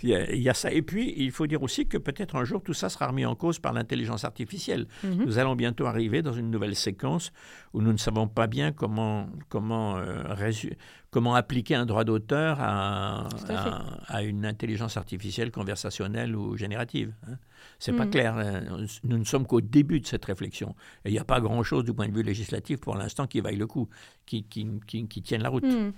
il, 0.02 0.08
y 0.08 0.14
a, 0.14 0.30
il 0.32 0.40
y 0.40 0.48
a 0.48 0.54
ça. 0.54 0.70
Et 0.72 0.82
puis, 0.82 1.12
il 1.16 1.32
faut 1.32 1.46
dire 1.46 1.62
aussi 1.62 1.86
que 1.86 1.98
peut-être 1.98 2.36
un 2.36 2.44
jour, 2.44 2.62
tout 2.62 2.74
ça 2.74 2.88
sera 2.88 3.08
remis 3.08 3.26
en 3.26 3.34
cause 3.34 3.58
par 3.58 3.72
l'intelligence 3.72 4.24
artificielle. 4.24 4.86
Mhm. 5.02 5.24
Nous 5.24 5.38
allons 5.38 5.56
bientôt 5.56 5.86
arriver 5.86 6.22
dans 6.22 6.32
une 6.32 6.50
nouvelle 6.50 6.76
séquence 6.76 7.32
où 7.72 7.82
nous 7.82 7.92
ne 7.92 7.98
savons 7.98 8.28
pas 8.28 8.46
bien 8.46 8.70
comment, 8.72 9.28
comment, 9.48 9.96
euh, 9.96 10.22
résu- 10.34 10.74
comment 11.12 11.34
appliquer 11.36 11.74
un 11.76 11.86
droit 11.86 12.02
d'auteur 12.04 12.56
à, 12.60 13.28
à 14.08 14.22
une 14.22 14.44
intelligence 14.46 14.96
artificielle 14.96 15.52
conversationnelle 15.52 16.34
ou 16.34 16.56
générative. 16.56 17.12
hein. 17.28 17.36
C'est 17.78 17.92
pas 17.92 18.06
Mhm. 18.06 18.10
clair. 18.10 18.36
hein. 18.38 18.62
Nous 19.04 19.18
ne 19.18 19.24
sommes 19.24 19.46
qu'au 19.46 19.60
début 19.60 20.00
de 20.00 20.06
cette 20.06 20.24
réflexion. 20.24 20.74
Et 21.04 21.10
il 21.10 21.12
n'y 21.12 21.18
a 21.18 21.24
pas 21.24 21.40
grand-chose 21.40 21.84
du 21.84 21.92
point 21.92 22.08
de 22.08 22.14
vue 22.14 22.22
législatif 22.24 22.80
pour 22.80 22.96
l'instant 22.96 23.26
qui 23.26 23.40
vaille 23.40 23.56
le 23.56 23.66
coup, 23.66 23.88
qui, 24.26 24.42
qui, 24.44 24.66
qui- 24.86 25.06
qui 25.06 25.22
tienne 25.22 25.42
la 25.42 25.50
route. 25.50 25.62
Hmm. 25.64 25.92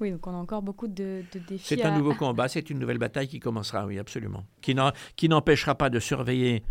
Oui, 0.00 0.10
donc 0.10 0.26
on 0.26 0.32
a 0.32 0.36
encore 0.36 0.60
beaucoup 0.62 0.88
de, 0.88 1.22
de 1.32 1.38
défis. 1.38 1.64
C'est 1.64 1.82
à- 1.82 1.92
un 1.94 1.96
nouveau 1.96 2.14
combat, 2.34 2.48
c'est 2.48 2.68
une 2.68 2.78
nouvelle 2.80 2.98
bataille 2.98 3.28
qui 3.28 3.38
commencera, 3.38 3.86
oui, 3.86 3.98
absolument. 4.00 4.44
Qui 4.60 5.28
n'empêchera 5.28 5.74
pas 5.76 5.88
de 5.90 6.00
surveiller 6.00 6.64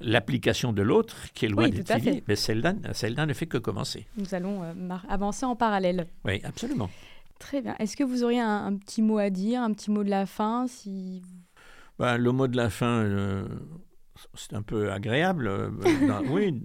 l'application 0.00 0.72
de 0.72 0.82
l'autre, 0.82 1.16
qui 1.34 1.44
est 1.44 1.48
loin 1.48 1.64
Oui, 1.64 1.70
d'être 1.70 1.92
finie, 2.00 2.22
mais 2.26 2.34
celle-là 2.36 3.26
ne 3.26 3.32
fait 3.34 3.46
que 3.46 3.58
commencer. 3.58 4.06
Nous 4.16 4.34
allons 4.34 4.64
euh, 4.64 4.72
avancer 5.08 5.44
en 5.46 5.54
parallèle. 5.54 6.06
Oui, 6.24 6.40
absolument. 6.42 6.90
Très 7.38 7.60
bien. 7.62 7.74
Est-ce 7.78 7.96
que 7.96 8.04
vous 8.04 8.22
auriez 8.24 8.40
un, 8.40 8.66
un 8.66 8.76
petit 8.76 9.02
mot 9.02 9.18
à 9.18 9.30
dire, 9.30 9.60
un 9.62 9.72
petit 9.72 9.90
mot 9.90 10.04
de 10.04 10.10
la 10.10 10.26
fin 10.26 10.66
si... 10.66 11.22
Ben, 11.98 12.16
le 12.16 12.32
mot 12.32 12.48
de 12.48 12.56
la 12.56 12.70
fin, 12.70 13.02
euh, 13.04 13.46
c'est 14.34 14.54
un 14.54 14.62
peu 14.62 14.90
agréable. 14.90 15.46
euh, 15.46 15.70
dans- 16.08 16.24
oui, 16.30 16.60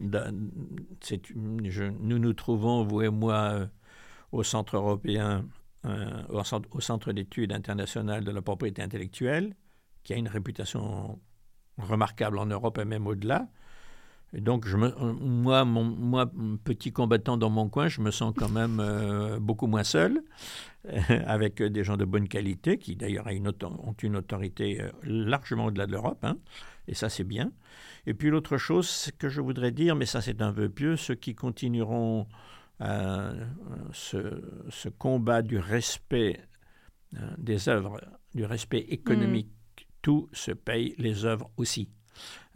c'est 1.02 1.22
nous 1.36 2.18
nous 2.20 2.34
trouvons, 2.34 2.84
vous 2.84 3.02
et 3.02 3.10
moi, 3.10 3.36
euh, 3.54 3.68
au 4.32 4.44
Centre 4.44 4.76
européen, 4.78 5.46
euh, 5.86 6.24
au 6.30 6.44
centre, 6.44 6.68
au 6.72 6.82
centre 6.82 7.12
d'études 7.12 7.52
internationales 7.54 8.24
de 8.24 8.32
la 8.32 8.42
propriété 8.42 8.82
intellectuelle, 8.82 9.56
qui 10.04 10.14
a 10.14 10.18
une 10.18 10.28
réputation 10.28 11.20
remarquable 11.78 12.38
en 12.40 12.46
Europe 12.46 12.78
et 12.80 12.86
même 12.86 13.06
au-delà. 13.08 13.48
Et 14.34 14.42
donc, 14.42 14.68
je 14.68 14.78
me, 14.78 14.88
euh, 14.88 15.14
moi, 15.14 15.66
mon, 15.66 15.84
moi, 15.84 16.32
petit 16.64 16.92
combattant 16.92 17.38
dans 17.38 17.50
mon 17.50 17.68
coin, 17.68 17.88
je 17.88 18.02
me 18.02 18.12
sens 18.12 18.34
quand 18.36 18.50
même 18.50 18.80
euh, 18.80 19.40
beaucoup 19.40 19.68
moins 19.68 19.84
seul, 19.84 20.22
avec 21.26 21.62
des 21.62 21.84
gens 21.84 21.98
de 21.98 22.06
bonne 22.06 22.28
qualité, 22.28 22.78
qui 22.78 22.96
d'ailleurs 22.96 23.28
ont 23.28 23.96
une 24.02 24.16
autorité 24.16 24.82
euh, 24.82 24.92
largement 25.04 25.66
au-delà 25.66 25.88
de 25.88 25.92
l'Europe, 25.92 26.24
hein, 26.24 26.38
et 26.88 26.94
ça 26.94 27.10
c'est 27.10 27.24
bien. 27.24 27.52
Et 28.06 28.14
puis 28.14 28.30
l'autre 28.30 28.58
chose 28.58 29.12
que 29.18 29.30
je 29.30 29.42
voudrais 29.42 29.72
dire, 29.72 29.96
mais 29.96 30.06
ça 30.06 30.22
c'est 30.22 30.42
un 30.42 30.52
vœu 30.52 30.70
pieux, 30.70 30.96
ceux 30.96 31.16
qui 31.16 31.36
continueront 31.36 32.28
euh, 32.82 33.46
ce, 33.92 34.42
ce 34.70 34.88
combat 34.90 35.42
du 35.42 35.58
respect 35.58 36.40
euh, 37.16 37.30
des 37.38 37.68
œuvres, 37.68 38.00
du 38.34 38.46
respect 38.46 38.86
économique, 38.90 39.50
tout 40.02 40.30
se 40.32 40.52
paye, 40.52 40.96
les 40.98 41.26
œuvres 41.26 41.52
aussi. 41.58 41.90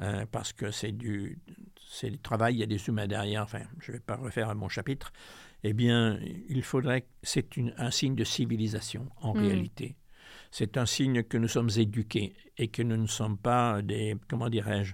Euh, 0.01 0.25
parce 0.31 0.53
que 0.53 0.71
c'est 0.71 0.91
du, 0.91 1.39
c'est 1.87 2.09
du 2.09 2.19
travail, 2.19 2.55
il 2.55 2.59
y 2.59 2.63
a 2.63 2.67
des 2.67 2.87
humains 2.87 3.07
derrière, 3.07 3.43
enfin, 3.43 3.61
je 3.79 3.91
ne 3.91 3.97
vais 3.97 4.01
pas 4.01 4.15
refaire 4.15 4.53
mon 4.55 4.69
chapitre, 4.69 5.11
eh 5.63 5.73
bien, 5.73 6.19
il 6.49 6.63
faudrait, 6.63 7.05
c'est 7.21 7.47
un 7.77 7.91
signe 7.91 8.15
de 8.15 8.23
civilisation 8.23 9.07
en 9.21 9.33
Mm. 9.33 9.37
réalité. 9.39 9.95
C'est 10.51 10.77
un 10.77 10.85
signe 10.85 11.23
que 11.23 11.37
nous 11.37 11.47
sommes 11.47 11.69
éduqués 11.77 12.33
et 12.57 12.67
que 12.67 12.81
nous 12.83 12.97
ne 12.97 13.07
sommes 13.07 13.37
pas 13.37 13.81
des, 13.81 14.15
comment 14.27 14.49
dirais-je, 14.49 14.93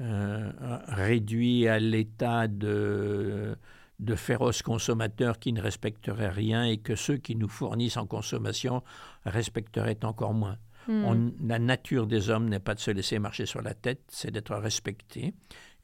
euh, 0.00 0.50
réduits 0.86 1.66
à 1.68 1.78
l'état 1.80 2.46
de, 2.48 3.56
de 3.98 4.14
féroces 4.14 4.62
consommateurs 4.62 5.38
qui 5.38 5.52
ne 5.52 5.60
respecteraient 5.60 6.28
rien 6.30 6.64
et 6.64 6.78
que 6.78 6.94
ceux 6.94 7.16
qui 7.16 7.34
nous 7.36 7.48
fournissent 7.48 7.96
en 7.96 8.06
consommation 8.06 8.82
respecteraient 9.24 10.04
encore 10.04 10.34
moins. 10.34 10.56
Hmm. 10.88 11.04
On- 11.04 11.32
la 11.46 11.58
nature 11.58 12.06
des 12.06 12.30
hommes 12.30 12.48
n'est 12.48 12.58
pas 12.60 12.74
de 12.74 12.80
se 12.80 12.90
laisser 12.90 13.18
marcher 13.18 13.44
sur 13.46 13.62
la 13.62 13.74
tête, 13.74 14.00
c'est 14.08 14.30
d'être 14.30 14.54
respecté. 14.56 15.34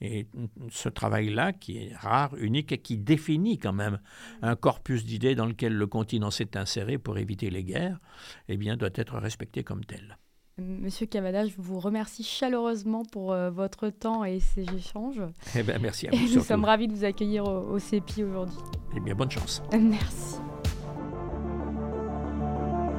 Et 0.01 0.27
ce 0.71 0.89
travail-là, 0.89 1.53
qui 1.53 1.77
est 1.79 1.95
rare, 1.97 2.35
unique 2.37 2.73
et 2.73 2.79
qui 2.79 2.99
définit 2.99 3.59
quand 3.59 3.73
même 3.73 4.01
un 4.43 4.57
corpus 4.57 5.05
d'idées 5.05 5.35
dans 5.35 5.47
lequel 5.47 5.73
le 5.75 5.87
continent 5.87 6.31
s'est 6.31 6.57
inséré 6.57 6.99
pour 6.99 7.17
éviter 7.19 7.49
les 7.51 7.63
guerres, 7.65 8.01
eh 8.49 8.57
bien, 8.57 8.77
doit 8.77 8.91
être 8.95 9.17
respecté 9.19 9.63
comme 9.63 9.85
tel. 9.85 10.19
Monsieur 10.59 11.07
Cavada, 11.07 11.47
je 11.47 11.55
vous 11.59 11.81
remercie 11.81 12.23
chaleureusement 12.25 13.03
pour 13.05 13.33
euh, 13.33 13.51
votre 13.51 13.89
temps 13.91 14.25
et 14.25 14.41
ces 14.41 14.63
échanges. 14.75 15.21
Eh 15.57 15.63
bien, 15.63 15.79
merci 15.79 16.07
à 16.09 16.13
Et 16.13 16.17
vous. 16.17 16.23
nous 16.23 16.29
surtout. 16.29 16.47
sommes 16.47 16.65
ravis 16.65 16.89
de 16.89 16.93
vous 16.93 17.05
accueillir 17.05 17.45
au, 17.45 17.73
au 17.75 17.79
CEPI 17.79 18.25
aujourd'hui. 18.25 18.57
Eh 18.97 19.01
bien, 19.01 19.15
bonne 19.15 19.31
chance. 19.31 19.63
Merci. 19.73 20.37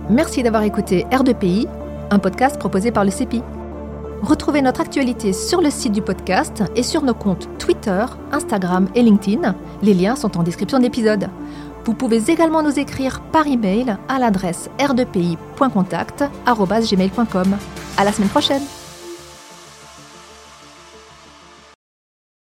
Merci 0.10 0.44
d'avoir 0.44 0.64
écouté 0.64 1.04
R2PI, 1.06 1.68
un 2.12 2.20
podcast 2.20 2.60
proposé 2.60 2.92
par 2.92 3.06
le 3.06 3.12
CEPI. 3.12 3.42
Retrouvez 4.22 4.62
notre 4.62 4.82
actualité 4.82 5.34
sur 5.34 5.62
le 5.62 5.70
site 5.70 5.92
du 5.92 6.02
podcast 6.02 6.64
et 6.76 6.84
sur 6.84 7.02
nos 7.04 7.14
comptes 7.14 7.50
Twitter, 7.60 8.06
Instagram 8.32 8.88
et 8.96 9.04
LinkedIn. 9.04 9.54
Les 9.82 9.94
liens 9.94 10.16
sont 10.16 10.38
en 10.38 10.44
description 10.44 10.78
de 10.80 10.84
l'épisode. 10.84 11.28
Vous 11.86 11.94
pouvez 11.94 12.32
également 12.32 12.64
nous 12.64 12.80
écrire 12.80 13.22
par 13.32 13.46
email 13.46 13.98
à 14.10 14.18
l'adresse 14.18 14.72
r2pi.contact@gmail.com. 14.80 17.58
À 17.98 18.04
la 18.04 18.12
semaine 18.12 18.30
prochaine. 18.30 18.64